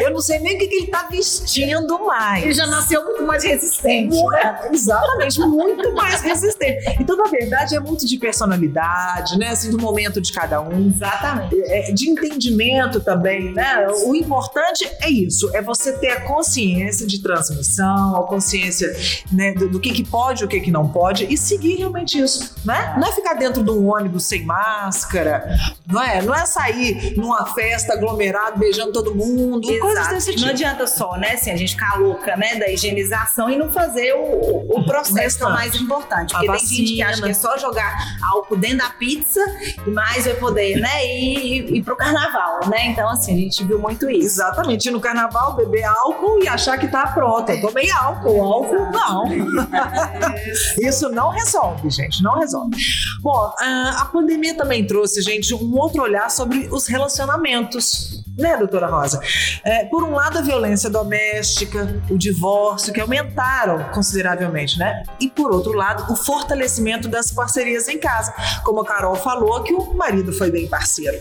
Eu 0.00 0.10
não 0.10 0.20
sei 0.20 0.38
nem 0.38 0.56
o 0.56 0.58
que, 0.58 0.66
que 0.66 0.74
ele 0.76 0.86
tá 0.88 1.06
vestindo 1.10 1.98
mais. 2.04 2.44
Ele 2.44 2.54
já 2.54 2.66
nasceu 2.66 3.04
muito 3.04 3.22
mais 3.24 3.44
resistente. 3.44 4.14
né? 4.14 4.58
É, 4.64 4.74
exatamente, 4.74 5.40
muito 5.40 5.94
mais 5.94 6.20
resistente. 6.22 6.96
Então, 7.00 7.16
na 7.16 7.24
verdade, 7.24 7.76
é 7.76 7.80
muito 7.80 8.06
de 8.06 8.16
personalidade, 8.18 9.38
né? 9.38 9.48
Assim, 9.48 9.70
do 9.70 9.78
momento 9.78 10.20
de 10.20 10.32
cada 10.32 10.60
um. 10.60 10.86
Exatamente. 10.86 11.60
É, 11.62 11.92
de 11.92 12.08
entendimento 12.10 13.00
também, 13.00 13.52
né? 13.52 13.86
O 14.04 14.14
importante 14.14 14.88
é 15.00 15.10
isso, 15.10 15.50
é 15.54 15.62
você 15.62 15.92
ter 15.98 16.10
a 16.10 16.20
consciência 16.22 17.06
de 17.06 17.20
transmissão, 17.22 18.16
a 18.16 18.26
consciência 18.26 18.94
né, 19.32 19.52
do, 19.54 19.68
do 19.68 19.80
que, 19.80 19.92
que 19.92 20.04
pode, 20.04 20.44
o 20.44 20.48
que, 20.48 20.60
que 20.64 20.70
não 20.70 20.88
pode, 20.88 21.26
e 21.32 21.36
seguir 21.36 21.76
realmente 21.76 22.18
isso, 22.18 22.54
né? 22.64 22.94
Não 22.98 23.06
é 23.08 23.12
ficar 23.12 23.34
dentro 23.34 23.62
de 23.62 23.70
um 23.70 23.88
ônibus 23.92 24.24
sem 24.24 24.44
máscara, 24.44 25.56
não 25.86 26.02
é? 26.02 26.22
Não 26.22 26.34
é 26.34 26.46
sair 26.46 27.14
numa 27.16 27.46
festa 27.46 27.92
aglomerado, 27.92 28.58
beijando 28.58 28.92
todo 28.92 29.14
mundo, 29.14 29.66
coisas 29.78 30.00
Exato. 30.00 30.14
desse 30.14 30.30
Não 30.30 30.36
tipo. 30.38 30.50
adianta 30.50 30.86
só, 30.86 31.16
né, 31.16 31.32
assim, 31.32 31.50
a 31.50 31.56
gente 31.56 31.72
ficar 31.72 31.98
louca, 31.98 32.36
né, 32.36 32.56
da 32.56 32.68
higienização 32.68 33.50
e 33.50 33.56
não 33.56 33.70
fazer 33.70 34.14
o, 34.14 34.78
o 34.78 34.84
processo 34.84 35.38
que 35.38 35.44
é 35.44 35.46
o 35.46 35.52
mais 35.52 35.74
importante. 35.74 36.34
A 36.34 36.38
Porque 36.38 36.52
tem 36.52 36.66
gente 36.66 36.76
que 36.94 37.02
vacina. 37.02 37.08
acha 37.10 37.22
que 37.22 37.30
é 37.30 37.34
só 37.34 37.58
jogar 37.58 37.96
álcool 38.22 38.56
dentro 38.56 38.78
da 38.78 38.90
pizza 38.90 39.40
e 39.86 39.90
mais 39.90 40.24
vai 40.24 40.34
poder, 40.34 40.80
né, 40.80 41.06
ir, 41.06 41.76
ir 41.76 41.82
pro 41.82 41.96
carnaval, 41.96 42.60
né? 42.68 42.86
Então, 42.86 43.08
assim, 43.08 43.34
a 43.34 43.36
gente 43.36 43.62
viu 43.64 43.78
muito 43.78 44.08
isso. 44.10 44.24
Exatamente, 44.26 44.88
ir 44.88 44.92
no 44.92 45.00
carnaval, 45.00 45.54
beber 45.54 45.84
álcool 45.84 46.42
e 46.42 46.48
achar 46.48 46.78
que 46.78 46.88
tá 46.88 47.06
pronta. 47.08 47.52
Eu 47.54 47.60
tomei 47.60 47.90
álcool, 47.90 48.40
álcool 48.42 48.90
não. 48.90 49.24
Isso 50.80 51.08
não 51.08 51.30
resolve, 51.30 51.90
gente, 51.90 52.22
não 52.22 52.38
resolve. 52.38 52.76
Bom, 53.20 53.52
a 53.58 54.08
pandemia 54.12 54.56
também 54.56 54.86
trouxe, 54.86 55.22
gente, 55.22 55.54
um 55.54 55.76
outro 55.76 56.02
olhar 56.02 56.30
sobre 56.30 56.68
os 56.70 56.86
relacionamentos. 56.86 58.22
Né, 58.36 58.56
doutora 58.56 58.88
Rosa? 58.88 59.20
É, 59.62 59.84
por 59.84 60.02
um 60.02 60.10
lado, 60.10 60.38
a 60.38 60.42
violência 60.42 60.90
doméstica, 60.90 62.02
o 62.10 62.18
divórcio, 62.18 62.92
que 62.92 63.00
aumentaram 63.00 63.84
consideravelmente, 63.92 64.76
né? 64.76 65.04
E 65.20 65.30
por 65.30 65.52
outro 65.52 65.72
lado, 65.72 66.12
o 66.12 66.16
fortalecimento 66.16 67.08
das 67.08 67.30
parcerias 67.30 67.86
em 67.86 67.96
casa. 67.96 68.34
Como 68.64 68.80
a 68.80 68.84
Carol 68.84 69.14
falou, 69.14 69.62
que 69.62 69.72
o 69.72 69.94
marido 69.94 70.32
foi 70.32 70.50
bem 70.50 70.66
parceiro. 70.68 71.16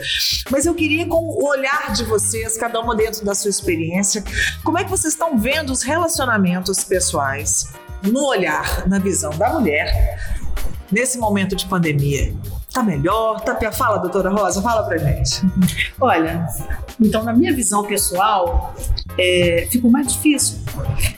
Mas 0.50 0.66
eu 0.66 0.74
queria, 0.74 1.08
com 1.08 1.18
o 1.18 1.48
olhar 1.48 1.94
de 1.94 2.04
vocês, 2.04 2.58
cada 2.58 2.80
uma 2.80 2.96
dentro 2.96 3.24
da 3.24 3.36
sua 3.36 3.52
experiência, 3.52 4.24
como 4.64 4.80
é 4.80 4.84
que 4.84 4.90
vocês 4.90 5.14
estão 5.14 5.38
vendo 5.38 5.72
os 5.72 5.84
relacionamentos 5.84 6.84
pessoais 6.84 7.68
no 8.04 8.26
olhar, 8.26 8.88
na 8.88 9.00
visão 9.00 9.32
da 9.38 9.54
mulher, 9.54 10.20
nesse 10.92 11.18
momento 11.18 11.56
de 11.56 11.66
pandemia? 11.66 12.34
Tá 12.74 12.82
melhor? 12.82 13.40
Tá 13.42 13.54
pior? 13.54 13.72
Fala, 13.72 13.98
doutora 14.00 14.32
Rosa, 14.32 14.60
fala 14.60 14.84
pra 14.84 14.98
gente. 14.98 15.42
Olha, 16.02 16.48
então 17.00 17.24
na 17.24 17.32
minha 17.32 17.54
visão 17.54 17.84
pessoal, 17.84 18.74
é, 19.16 19.68
ficou 19.70 19.92
mais 19.92 20.12
difícil. 20.12 20.58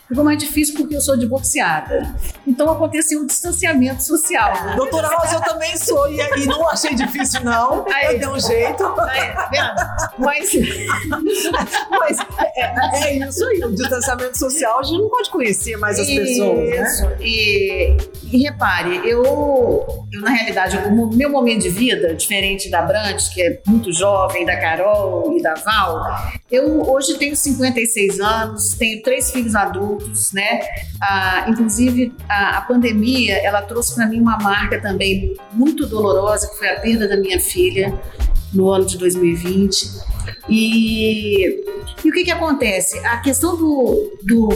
Ficou 0.08 0.24
mais 0.24 0.38
difícil 0.38 0.76
porque 0.76 0.96
eu 0.96 1.02
sou 1.02 1.16
divorciada. 1.18 2.14
Então 2.46 2.70
aconteceu 2.70 3.22
um 3.22 3.26
distanciamento 3.26 4.04
social. 4.04 4.54
Doutora 4.76 5.08
Rosa, 5.08 5.36
eu 5.36 5.42
também 5.42 5.76
sou 5.78 6.12
e, 6.12 6.20
e 6.20 6.46
não 6.46 6.70
achei 6.70 6.94
difícil, 6.94 7.44
não. 7.44 7.86
Aí. 7.88 8.16
Eu 8.16 8.20
dei 8.20 8.28
um 8.28 8.40
jeito. 8.40 8.84
Aí, 9.00 9.34
tá 9.34 9.50
vendo? 9.50 10.20
Mas, 10.20 10.52
mas 11.90 12.18
é, 12.56 13.08
é 13.08 13.18
isso 13.18 13.46
aí. 13.48 13.64
O 13.64 13.74
distanciamento 13.74 14.38
social, 14.38 14.80
a 14.80 14.84
gente 14.84 15.02
não 15.02 15.10
pode 15.10 15.30
conhecer 15.30 15.78
mais 15.78 15.98
as 16.00 16.08
pessoas, 16.08 16.70
né? 16.70 16.84
Isso. 16.84 17.08
E, 17.22 17.98
e 18.32 18.44
repare, 18.44 18.98
eu, 19.10 19.24
eu, 20.12 20.22
na 20.22 20.30
realidade, 20.30 20.78
o 20.78 21.08
meu 21.16 21.30
momento 21.30 21.45
de 21.54 21.70
vida, 21.70 22.14
diferente 22.16 22.70
da 22.70 22.82
Brandt, 22.82 23.32
que 23.34 23.42
é 23.42 23.62
muito 23.68 23.94
jovem, 23.94 24.46
da 24.46 24.58
Carol 24.58 25.38
e 25.38 25.42
da 25.42 25.54
Val, 25.54 26.02
eu 26.52 26.82
hoje 26.90 27.18
tenho 27.18 27.36
56 27.36 28.20
anos, 28.20 28.70
tenho 28.76 29.02
três 29.04 29.32
filhos 29.32 29.56
adultos, 29.56 30.32
né? 30.34 30.62
Ah, 31.02 31.46
inclusive, 31.48 32.14
a, 32.28 32.58
a 32.58 32.62
pandemia, 32.62 33.38
ela 33.38 33.62
trouxe 33.62 33.94
para 33.96 34.08
mim 34.08 34.20
uma 34.20 34.38
marca 34.38 34.82
também 34.82 35.36
muito 35.54 35.86
dolorosa, 35.86 36.50
que 36.50 36.58
foi 36.58 36.70
a 36.70 36.80
perda 36.80 37.08
da 37.08 37.18
minha 37.18 37.40
filha 37.40 37.94
no 38.54 38.70
ano 38.72 38.86
de 38.86 38.98
2020. 38.98 39.88
E, 40.50 41.64
e 42.04 42.10
o 42.10 42.14
que 42.14 42.24
que 42.24 42.32
acontece? 42.32 42.98
A 43.06 43.18
questão 43.18 43.56
do, 43.56 44.18
do 44.24 44.50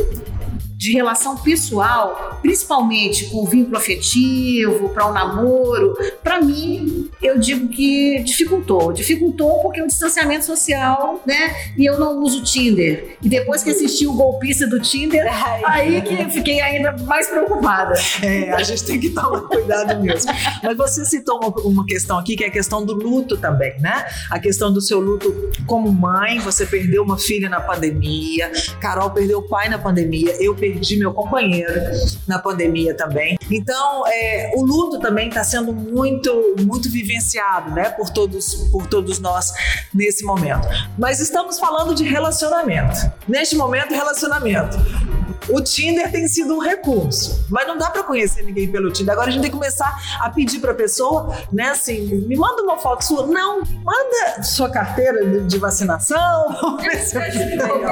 de 0.80 0.94
relação 0.94 1.36
pessoal, 1.36 2.40
principalmente 2.42 3.26
com 3.26 3.46
vínculo 3.46 3.76
afetivo, 3.76 4.88
para 4.88 5.08
o 5.08 5.10
um 5.10 5.14
namoro, 5.14 5.94
para 6.24 6.42
mim, 6.42 7.10
eu 7.22 7.38
digo 7.38 7.68
que 7.68 8.24
dificultou. 8.24 8.94
Dificultou 8.94 9.62
porque 9.62 9.82
o 9.82 9.88
distanciamento 9.88 10.46
social, 10.46 11.22
né? 11.28 11.54
E 11.78 11.84
eu 11.84 12.00
não 12.00 12.24
uso 12.24 12.42
Tinder. 12.46 13.18
E 13.22 13.28
depois 13.28 13.62
que 13.62 13.72
assisti 13.72 14.08
o 14.08 14.14
golpista 14.14 14.66
do 14.68 14.80
Tinder, 14.80 15.28
aí 15.68 16.02
que 16.02 16.14
eu 16.14 16.30
fiquei 16.30 16.62
ainda 16.62 16.94
mais 17.04 17.28
preocupada. 17.28 17.96
É, 18.24 18.54
a 18.54 18.64
gente 18.64 18.86
tem 18.86 18.98
que 19.02 19.10
tomar 19.10 19.42
cuidado 19.42 20.02
mesmo. 20.02 20.32
Mas 20.64 20.78
você 20.78 21.04
citou 21.04 21.42
uma, 21.44 21.50
uma 21.62 21.86
questão 21.86 22.18
aqui, 22.18 22.38
que 22.38 22.46
é 22.46 22.48
a 22.48 22.52
questão 22.52 22.86
do 22.86 22.94
luto 22.94 23.36
também, 23.36 23.78
né? 23.82 24.06
A 24.32 24.40
questão 24.40 24.72
do 24.72 24.80
seu 24.80 25.02
luto 25.02 25.52
como 25.66 25.92
mãe, 25.92 26.40
você 26.40 26.66
perdeu 26.66 27.04
uma 27.04 27.18
filha 27.18 27.50
na 27.50 27.60
pandemia, 27.60 28.50
Carol 28.80 29.12
perdeu 29.12 29.40
o 29.40 29.44
pai 29.44 29.68
na 29.68 29.78
pandemia, 29.78 30.42
eu 30.42 30.56
perdi 30.56 30.69
meu 30.98 31.14
companheiro 31.14 31.74
na 32.28 32.40
pandemia 32.40 32.96
também. 32.96 33.38
Então, 33.50 34.04
é, 34.08 34.52
o 34.56 34.64
luto 34.64 35.00
também 35.00 35.30
está 35.30 35.44
sendo 35.44 35.74
muito, 35.74 36.56
muito 36.62 36.90
vivenciado, 36.90 37.72
né, 37.72 37.90
por 37.90 38.10
todos, 38.10 38.56
por 38.72 38.88
todos 38.88 39.20
nós 39.20 39.52
nesse 39.94 40.24
momento. 40.24 40.68
Mas 40.98 41.20
estamos 41.20 41.60
falando 41.60 41.94
de 41.96 42.04
relacionamento. 42.04 43.12
Neste 43.28 43.56
momento, 43.56 43.94
relacionamento. 43.94 44.78
O 45.52 45.62
Tinder 45.62 46.12
tem 46.12 46.28
sido 46.28 46.56
um 46.56 46.60
recurso, 46.60 47.46
mas 47.50 47.68
não 47.68 47.78
dá 47.78 47.90
para 47.90 48.04
conhecer 48.04 48.44
ninguém 48.44 48.72
pelo 48.72 48.92
Tinder. 48.92 49.14
Agora 49.14 49.30
a 49.30 49.32
gente 49.32 49.42
tem 49.42 49.52
que 49.52 49.58
começar 49.58 50.20
a 50.20 50.30
pedir 50.30 50.60
para 50.60 50.72
a 50.72 50.76
pessoa, 50.76 51.36
né, 51.52 51.70
assim, 51.70 52.06
me 52.28 52.36
manda 52.36 52.62
uma 52.64 52.78
foto 52.78 53.04
sua. 53.04 53.26
Não, 53.28 53.62
manda 53.84 54.44
sua 54.44 54.70
carteira 54.70 55.26
de, 55.26 55.48
de 55.48 55.58
vacinação. 55.58 56.20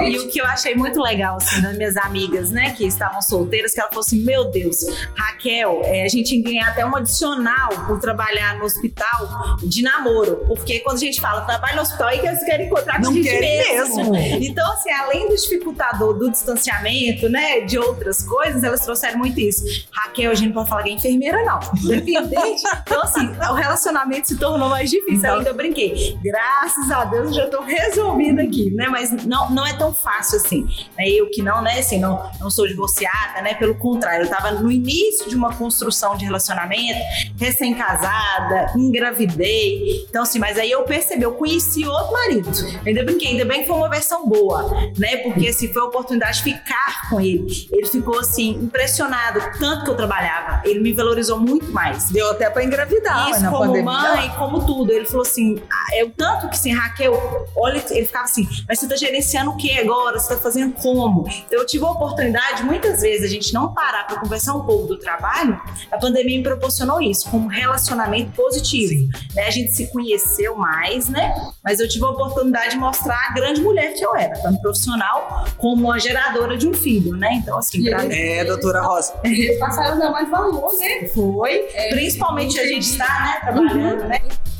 E 0.07 0.17
o 0.19 0.29
que 0.29 0.39
eu 0.39 0.45
achei 0.45 0.75
muito 0.75 1.01
legal, 1.01 1.37
assim, 1.37 1.61
das 1.61 1.77
minhas 1.77 1.97
amigas, 1.97 2.51
né, 2.51 2.71
que 2.71 2.85
estavam 2.85 3.21
solteiras, 3.21 3.73
que 3.73 3.79
ela 3.79 3.89
falou 3.89 4.03
assim: 4.03 4.23
Meu 4.23 4.45
Deus, 4.51 4.77
Raquel, 5.15 5.81
é, 5.83 6.03
a 6.03 6.07
gente 6.07 6.39
ganha 6.41 6.67
até 6.67 6.85
um 6.85 6.95
adicional 6.95 7.69
por 7.87 7.99
trabalhar 7.99 8.57
no 8.57 8.65
hospital 8.65 9.57
de 9.63 9.81
namoro. 9.81 10.43
Porque 10.47 10.79
quando 10.79 10.97
a 10.97 10.99
gente 10.99 11.19
fala 11.19 11.41
trabalho 11.41 11.77
no 11.77 11.81
hospital, 11.81 12.07
aí 12.07 12.19
que 12.19 12.27
eles 12.27 12.43
querem 12.43 12.67
encontrar 12.67 13.01
com 13.01 13.09
a 13.09 13.13
gente 13.13 13.39
mesmo. 13.39 14.11
mesmo. 14.11 14.43
Então, 14.43 14.71
assim, 14.73 14.91
além 14.91 15.27
do 15.27 15.35
dificultador 15.35 16.13
do 16.13 16.29
distanciamento, 16.31 17.29
né, 17.29 17.46
de 17.65 17.77
outras 17.77 18.23
coisas, 18.23 18.63
elas 18.63 18.81
trouxeram 18.81 19.17
muito 19.17 19.39
isso. 19.39 19.63
Raquel, 19.91 20.31
a 20.31 20.35
gente 20.35 20.47
não 20.47 20.53
pode 20.55 20.69
falar 20.69 20.83
que 20.83 20.89
é 20.89 20.93
enfermeira, 20.93 21.43
não. 21.43 21.59
Dependente. 21.87 22.63
Então, 22.87 23.01
assim, 23.03 23.27
o 23.49 23.53
relacionamento 23.53 24.29
se 24.29 24.37
tornou 24.37 24.69
mais 24.69 24.89
difícil. 24.89 25.17
Então- 25.17 25.37
Ainda 25.37 25.49
eu 25.49 25.53
brinquei. 25.55 26.17
Graças 26.23 26.89
a 26.89 27.03
Deus, 27.05 27.27
eu 27.27 27.33
já 27.33 27.47
tô 27.49 27.61
resolvida 27.61 28.41
aqui, 28.41 28.71
né? 28.71 28.87
Mas 28.87 29.11
não, 29.25 29.49
não 29.51 29.65
é 29.65 29.73
tão 29.73 29.93
fácil 29.93 30.37
assim. 30.37 30.63
Né? 30.97 31.09
Eu 31.09 31.29
que 31.29 31.41
não, 31.41 31.61
né, 31.61 31.79
assim, 31.79 31.99
não, 31.99 32.29
não 32.39 32.49
sou 32.49 32.65
divorciada, 32.67 33.41
né? 33.41 33.55
Pelo 33.55 33.75
contrário, 33.75 34.25
eu 34.25 34.29
tava 34.29 34.51
no 34.51 34.71
início 34.71 35.29
de 35.29 35.35
uma 35.35 35.53
construção 35.53 36.15
de 36.15 36.23
relacionamento, 36.25 36.97
recém-casada, 37.37 38.71
engravidei. 38.75 40.05
Então, 40.09 40.23
assim, 40.23 40.39
mas 40.39 40.57
aí 40.57 40.71
eu 40.71 40.83
percebi, 40.83 41.23
eu 41.23 41.33
conheci 41.33 41.85
outro 41.85 42.13
marido. 42.13 42.49
Ainda 42.85 43.03
brinquei, 43.03 43.29
ainda 43.29 43.45
bem 43.45 43.61
que 43.61 43.67
foi 43.67 43.75
uma 43.75 43.89
versão 43.89 44.27
boa, 44.27 44.69
né? 44.97 45.17
Porque 45.17 45.47
assim, 45.49 45.67
foi 45.71 45.81
a 45.81 45.85
oportunidade 45.85 46.37
de 46.37 46.43
ficar 46.43 47.09
com 47.09 47.19
ele. 47.19 47.36
Ele 47.71 47.85
ficou 47.85 48.19
assim, 48.19 48.51
impressionado, 48.51 49.39
tanto 49.59 49.85
que 49.85 49.91
eu 49.91 49.95
trabalhava. 49.95 50.61
Ele 50.65 50.79
me 50.79 50.93
valorizou 50.93 51.39
muito 51.39 51.71
mais. 51.71 52.09
Deu 52.09 52.31
até 52.31 52.49
para 52.49 52.63
engravidar 52.63 53.29
Isso 53.29 53.45
como 53.45 53.59
pandemia. 53.59 53.83
mãe, 53.83 54.29
como 54.37 54.65
tudo. 54.65 54.91
Ele 54.91 55.05
falou 55.05 55.21
assim, 55.21 55.61
ah, 55.69 55.95
é 55.95 56.03
o 56.03 56.09
tanto 56.09 56.49
que 56.49 56.55
assim, 56.55 56.73
Raquel, 56.73 57.47
olha, 57.55 57.83
ele 57.89 58.05
ficava 58.05 58.25
assim, 58.25 58.47
mas 58.67 58.79
você 58.79 58.87
tá 58.87 58.95
gerenciando 58.95 59.51
o 59.51 59.57
que 59.57 59.77
agora? 59.79 60.19
Você 60.19 60.33
tá 60.35 60.37
fazendo 60.39 60.73
como? 60.73 61.27
Então 61.27 61.59
eu 61.59 61.65
tive 61.65 61.85
a 61.85 61.91
oportunidade, 61.91 62.63
muitas 62.63 63.01
vezes, 63.01 63.25
a 63.25 63.29
gente 63.29 63.53
não 63.53 63.73
parar 63.73 64.05
para 64.05 64.19
conversar 64.19 64.53
um 64.53 64.63
pouco 64.63 64.87
do 64.87 64.97
trabalho, 64.97 65.59
a 65.91 65.97
pandemia 65.97 66.37
me 66.37 66.43
proporcionou 66.43 67.01
isso, 67.01 67.29
como 67.29 67.47
relacionamento 67.47 68.31
positivo. 68.31 69.09
Né? 69.35 69.43
A 69.47 69.51
gente 69.51 69.71
se 69.71 69.87
conheceu 69.91 70.55
mais, 70.55 71.09
né? 71.09 71.33
Mas 71.63 71.79
eu 71.79 71.87
tive 71.87 72.05
a 72.05 72.09
oportunidade 72.09 72.71
de 72.71 72.77
mostrar 72.77 73.29
a 73.29 73.33
grande 73.33 73.61
mulher 73.61 73.93
que 73.93 74.05
eu 74.05 74.15
era, 74.15 74.39
tanto 74.41 74.61
profissional 74.61 75.45
como 75.57 75.91
a 75.91 75.99
geradora 75.99 76.57
de 76.57 76.67
um 76.67 76.73
filho, 76.73 77.15
né? 77.15 77.26
Então, 77.33 77.57
assim, 77.57 77.83
pra 77.83 78.03
mim. 78.03 78.13
É, 78.13 78.43
doutora 78.45 78.81
Rosa. 78.81 79.13
Eles 79.23 79.57
passaram 79.59 79.95
a 79.95 79.99
dar 79.99 80.11
mais 80.11 80.29
valor, 80.29 80.71
né? 80.77 81.07
Foi. 81.13 81.65
Principalmente 81.91 82.59
a 82.59 82.65
gente 82.67 82.89
está, 82.89 83.05
né, 83.05 83.39
trabalhando, 83.41 84.03
né? 84.07 84.19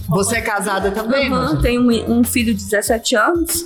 Você 0.10 0.38
é 0.38 0.42
casada 0.42 0.90
também? 0.92 1.30
Manja? 1.30 1.62
tenho 1.62 1.82
um, 1.82 2.20
um 2.20 2.24
filho 2.24 2.54
de 2.54 2.64
17 2.64 3.16
anos. 3.16 3.66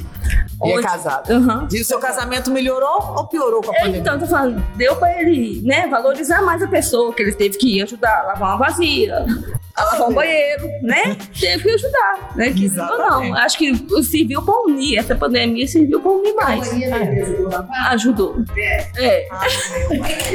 E 0.63 0.71
é 0.71 0.73
Onde- 0.75 0.83
casada. 0.83 1.35
Aham. 1.35 1.67
E 1.71 1.79
o 1.81 1.85
seu 1.85 1.99
casamento 1.99 2.49
melhorou 2.49 3.13
ou 3.15 3.27
piorou 3.27 3.61
com 3.61 3.71
a 3.71 3.75
É, 3.75 3.79
pandemia? 3.79 3.99
então, 4.01 4.17
tô 4.19 4.25
falando, 4.25 4.63
deu 4.75 4.95
pra 4.95 5.21
ele, 5.21 5.61
né, 5.63 5.87
valorizar 5.87 6.41
mais 6.41 6.61
a 6.63 6.67
pessoa, 6.67 7.13
que 7.13 7.21
ele 7.21 7.33
teve 7.33 7.57
que 7.59 7.79
ajudar 7.81 8.21
a 8.21 8.23
lavar 8.23 8.49
uma 8.55 8.57
vazia, 8.57 9.23
a 9.81 9.91
lavar 9.91 10.09
um 10.09 10.13
banheiro, 10.13 10.69
né? 10.81 11.17
Teve 11.39 11.63
que 11.63 11.71
ajudar, 11.71 12.35
né? 12.35 12.51
Que, 12.51 12.65
Exatamente. 12.65 13.29
não, 13.29 13.37
acho 13.37 13.57
que 13.57 14.03
serviu 14.03 14.41
pra 14.41 14.53
unir, 14.65 14.97
essa 14.97 15.15
pandemia 15.15 15.67
serviu 15.67 15.99
pra 15.99 16.11
unir 16.11 16.33
mais. 16.35 16.69
Ajudou. 17.89 18.35
É. 18.57 19.27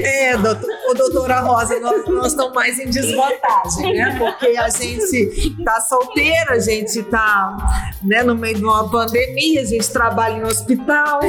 É, 0.03 0.37
doutor, 0.37 0.69
ô, 0.91 0.95
doutora 0.95 1.41
Rosa, 1.41 1.79
nós, 1.81 2.07
nós 2.07 2.27
estamos 2.29 2.55
mais 2.55 2.79
em 2.79 2.89
desvantagem, 2.89 3.95
né? 3.95 4.17
Porque 4.19 4.57
a 4.57 4.69
gente 4.69 5.65
tá 5.65 5.81
solteira, 5.81 6.53
a 6.53 6.59
gente 6.59 7.03
tá 7.05 7.57
né, 8.03 8.23
no 8.23 8.35
meio 8.35 8.57
de 8.57 8.65
uma 8.65 8.89
pandemia, 8.89 9.63
a 9.63 9.65
gente 9.65 9.91
trabalha 9.91 10.39
em 10.39 10.45
hospital, 10.45 11.21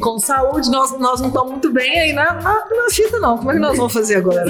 com 0.00 0.18
saúde, 0.18 0.70
nós, 0.70 0.98
nós 0.98 1.20
não 1.20 1.28
estamos 1.28 1.50
muito 1.50 1.72
bem 1.72 1.98
aí 1.98 2.12
na, 2.12 2.34
na, 2.34 2.54
na 2.54 2.90
fita, 2.90 3.18
não. 3.18 3.38
Como 3.38 3.50
é 3.50 3.54
que 3.54 3.60
nós 3.60 3.76
vamos 3.76 3.92
fazer 3.92 4.16
agora? 4.16 4.44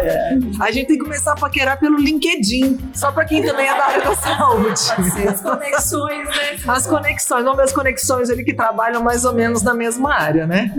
É, 0.00 0.38
a 0.60 0.70
gente 0.70 0.86
tem 0.86 0.98
que 0.98 1.04
começar 1.04 1.32
a 1.32 1.36
paquerar 1.36 1.78
pelo 1.78 1.98
LinkedIn, 2.08 2.90
só 2.94 3.12
para 3.12 3.24
quem 3.24 3.42
também 3.44 3.68
é 3.68 3.76
da 3.76 3.84
área 3.84 4.04
da 4.04 4.16
saúde. 4.16 4.80
As 5.28 5.40
conexões, 5.40 6.28
né? 6.28 6.58
As 6.66 6.86
conexões, 6.86 7.44
vamos 7.44 7.56
ver 7.56 7.64
as 7.64 7.72
conexões 7.72 8.30
ali 8.30 8.44
que 8.44 8.54
trabalham 8.54 9.02
mais 9.02 9.24
ou 9.24 9.32
menos 9.32 9.62
na 9.62 9.74
mesma 9.74 10.14
área, 10.14 10.46
né? 10.46 10.72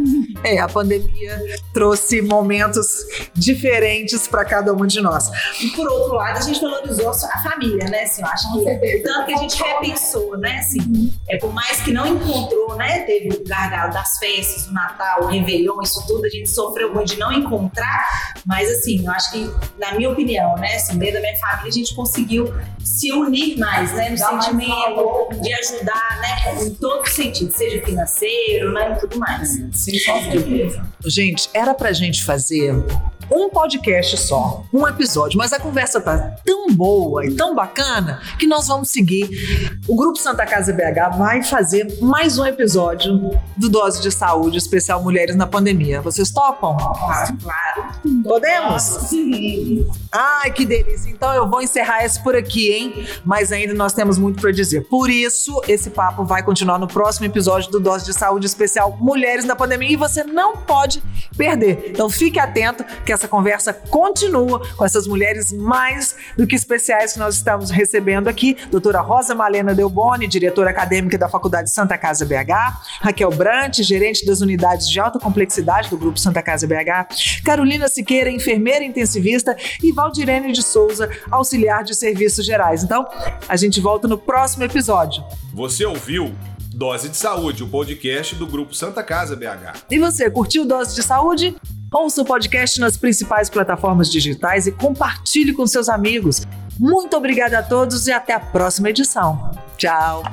É, 0.44 0.60
a 0.60 0.68
pandemia 0.68 1.40
trouxe 1.74 2.22
momentos 2.22 2.88
diferentes 3.34 4.28
para 4.28 4.44
cada 4.44 4.74
um 4.74 4.86
de 4.86 5.02
nós. 5.02 5.30
E 5.62 5.68
por 5.70 5.88
outro 5.88 6.16
lado, 6.16 6.38
a 6.38 6.42
gente 6.42 6.60
valorizou 6.60 7.10
a 7.10 7.40
família, 7.44 7.88
né? 7.90 8.04
Assim, 8.04 8.22
eu 8.22 8.28
acho 8.28 8.52
que 8.54 9.00
tanto 9.04 9.26
que 9.26 9.34
a 9.34 9.38
gente 9.38 9.64
repensou, 9.64 10.38
né? 10.38 10.58
Assim, 10.60 11.14
é 11.30 11.38
por 11.38 11.54
mais 11.54 11.82
que 11.82 11.92
não 11.92 12.08
encontrou, 12.08 12.76
né? 12.76 13.02
Teve 13.02 13.30
o 13.30 13.44
gargalo 13.48 13.94
das 13.94 14.18
festas, 14.18 14.68
o 14.68 14.74
Natal, 14.74 15.24
o 15.24 15.28
Réveillon, 15.28 15.80
isso 15.84 16.04
tudo, 16.08 16.26
a 16.26 16.30
gente 16.30 16.50
sofreu 16.50 16.94
muito 16.94 17.14
de 17.14 17.20
não 17.20 17.32
encontrar, 17.32 18.04
mas 18.46 18.70
assim, 18.70 19.06
eu 19.06 19.12
acho 19.12 19.32
que, 19.32 19.52
na 19.78 19.94
minha 19.94 20.10
opinião, 20.10 20.56
né? 20.56 20.76
Assim, 20.76 20.98
dentro 20.98 21.16
da 21.16 21.22
minha 21.22 21.38
família, 21.38 21.70
a 21.70 21.72
gente 21.72 21.94
conseguiu 21.94 22.52
se 22.84 23.12
unir 23.12 23.58
mais, 23.60 23.94
né? 23.94 24.10
No 24.10 24.18
sentimento 24.18 25.30
de 25.42 25.54
ajudar, 25.54 26.20
né? 26.20 26.64
Em 26.64 26.74
todos 26.74 27.10
os 27.10 27.16
sentidos, 27.16 27.56
seja 27.56 27.86
financeiro, 27.86 28.74
né? 28.74 28.94
E 28.94 29.00
tudo 29.00 29.20
mais. 29.20 29.56
Gente, 31.06 31.50
era 31.54 31.74
pra 31.76 31.94
gente 31.94 32.24
fazer 32.24 32.74
um 33.32 33.50
podcast 33.50 34.18
só, 34.18 34.64
um 34.74 34.88
episódio, 34.88 35.38
mas 35.38 35.54
a 35.54 35.60
conversa 35.60 36.02
tá 36.02 36.36
tão 36.46 36.74
boa 36.74 37.26
e 37.26 37.36
tão 37.36 37.54
bacana 37.54 38.22
que 38.38 38.48
nós 38.48 38.68
vamos 38.68 38.90
seguir. 38.90 39.80
O 39.88 39.96
Grupo 39.96 40.18
Santa 40.18 40.46
Casa 40.46 40.74
BH 40.74 41.18
vai 41.18 41.44
fazer 41.44 42.00
mais 42.02 42.38
um 42.38 42.46
episódio 42.46 43.32
do 43.56 43.70
Dose 43.70 44.02
de 44.02 44.12
Saúde 44.12 44.58
Especial 44.58 45.02
Mulheres 45.04 45.36
na 45.36 45.46
Pandemia. 45.46 46.02
Vocês 46.02 46.32
topam? 46.32 46.76
Claro. 46.78 47.90
Podemos? 48.24 48.82
Sim. 48.84 49.88
Ai, 50.12 50.52
que 50.52 50.66
delícia. 50.66 51.10
Então 51.10 51.34
eu 51.34 51.50
vou 51.50 51.62
encerrar 51.62 52.04
esse 52.04 52.22
por 52.22 52.36
aqui, 52.36 52.72
hein? 52.72 53.06
Mas 53.24 53.52
ainda 53.52 53.74
nós 53.74 53.94
temos 53.94 54.18
muito 54.18 54.42
para 54.42 54.52
dizer. 54.52 54.88
Por 54.88 55.10
isso, 55.10 55.62
esse 55.68 55.90
papo 55.90 56.24
vai 56.24 56.44
continuar 56.44 56.80
no 56.80 56.88
próximo 56.88 57.26
episódio 57.26 57.72
do 57.72 57.80
Dose 57.80 58.06
de 58.06 58.14
Saúde 58.14 58.46
Especial 58.46 58.98
Mulheres 59.00 59.46
na 59.46 59.56
Pandemia 59.56 59.92
e 59.92 59.96
você 59.96 60.24
não 60.24 60.58
pode 60.58 61.02
perder. 61.40 61.92
Então 61.92 62.10
fique 62.10 62.38
atento 62.38 62.84
que 63.06 63.14
essa 63.14 63.26
conversa 63.26 63.72
continua 63.72 64.62
com 64.76 64.84
essas 64.84 65.08
mulheres 65.08 65.54
mais 65.54 66.14
do 66.36 66.46
que 66.46 66.54
especiais 66.54 67.14
que 67.14 67.20
nós 67.20 67.36
estamos 67.36 67.72
recebendo 67.72 68.28
aqui. 68.28 68.58
Doutora 68.70 69.00
Rosa 69.00 69.34
Malena 69.34 69.74
Delboni, 69.74 70.28
diretora 70.28 70.72
acadêmica 70.72 71.18
da 71.18 71.30
Faculdade 71.30 71.72
Santa 71.72 71.98
Casa 71.98 72.26
BH, 72.26 73.00
Raquel 73.02 73.30
Brant, 73.30 73.80
gerente 73.80 74.26
das 74.26 74.42
unidades 74.42 74.90
de 74.90 75.00
alta 75.00 75.18
complexidade 75.18 75.90
do 75.90 75.98
Grupo 75.98 76.20
Santa 76.20 76.42
Casa 76.42 76.68
BH, 76.68 77.42
Carolina 77.46 77.88
Siqueira, 77.88 78.30
enfermeira 78.30 78.84
intensivista 78.84 79.56
e 79.82 79.94
Valdirene 79.94 80.52
de 80.52 80.62
Souza, 80.62 81.10
auxiliar 81.32 81.86
de 81.86 81.96
serviços 81.96 82.46
gerais. 82.46 82.84
Então, 82.84 83.08
a 83.48 83.56
gente 83.56 83.80
volta 83.80 84.10
no 84.10 84.18
próximo 84.18 84.66
episódio. 84.66 85.24
Você 85.54 85.86
ouviu 85.86 86.36
Dose 86.80 87.10
de 87.10 87.18
Saúde, 87.18 87.62
o 87.62 87.68
podcast 87.68 88.34
do 88.36 88.48
Grupo 88.48 88.74
Santa 88.74 89.04
Casa 89.04 89.36
BH. 89.36 89.84
E 89.92 90.00
você, 90.00 90.32
curtiu 90.32 90.66
Dose 90.66 90.96
de 90.96 91.04
Saúde? 91.04 91.54
Ouça 91.92 92.22
o 92.22 92.26
podcast 92.26 92.80
nas 92.80 92.96
principais 92.96 93.50
plataformas 93.50 94.10
digitais 94.10 94.66
e 94.66 94.72
compartilhe 94.72 95.52
com 95.52 95.68
seus 95.68 95.90
amigos. 95.90 96.48
Muito 96.80 97.18
obrigada 97.18 97.60
a 97.60 97.64
todos 97.64 98.08
e 98.08 98.14
até 98.14 98.32
a 98.32 98.40
próxima 98.40 98.92
edição. 98.92 99.52
Tchau! 99.76 100.24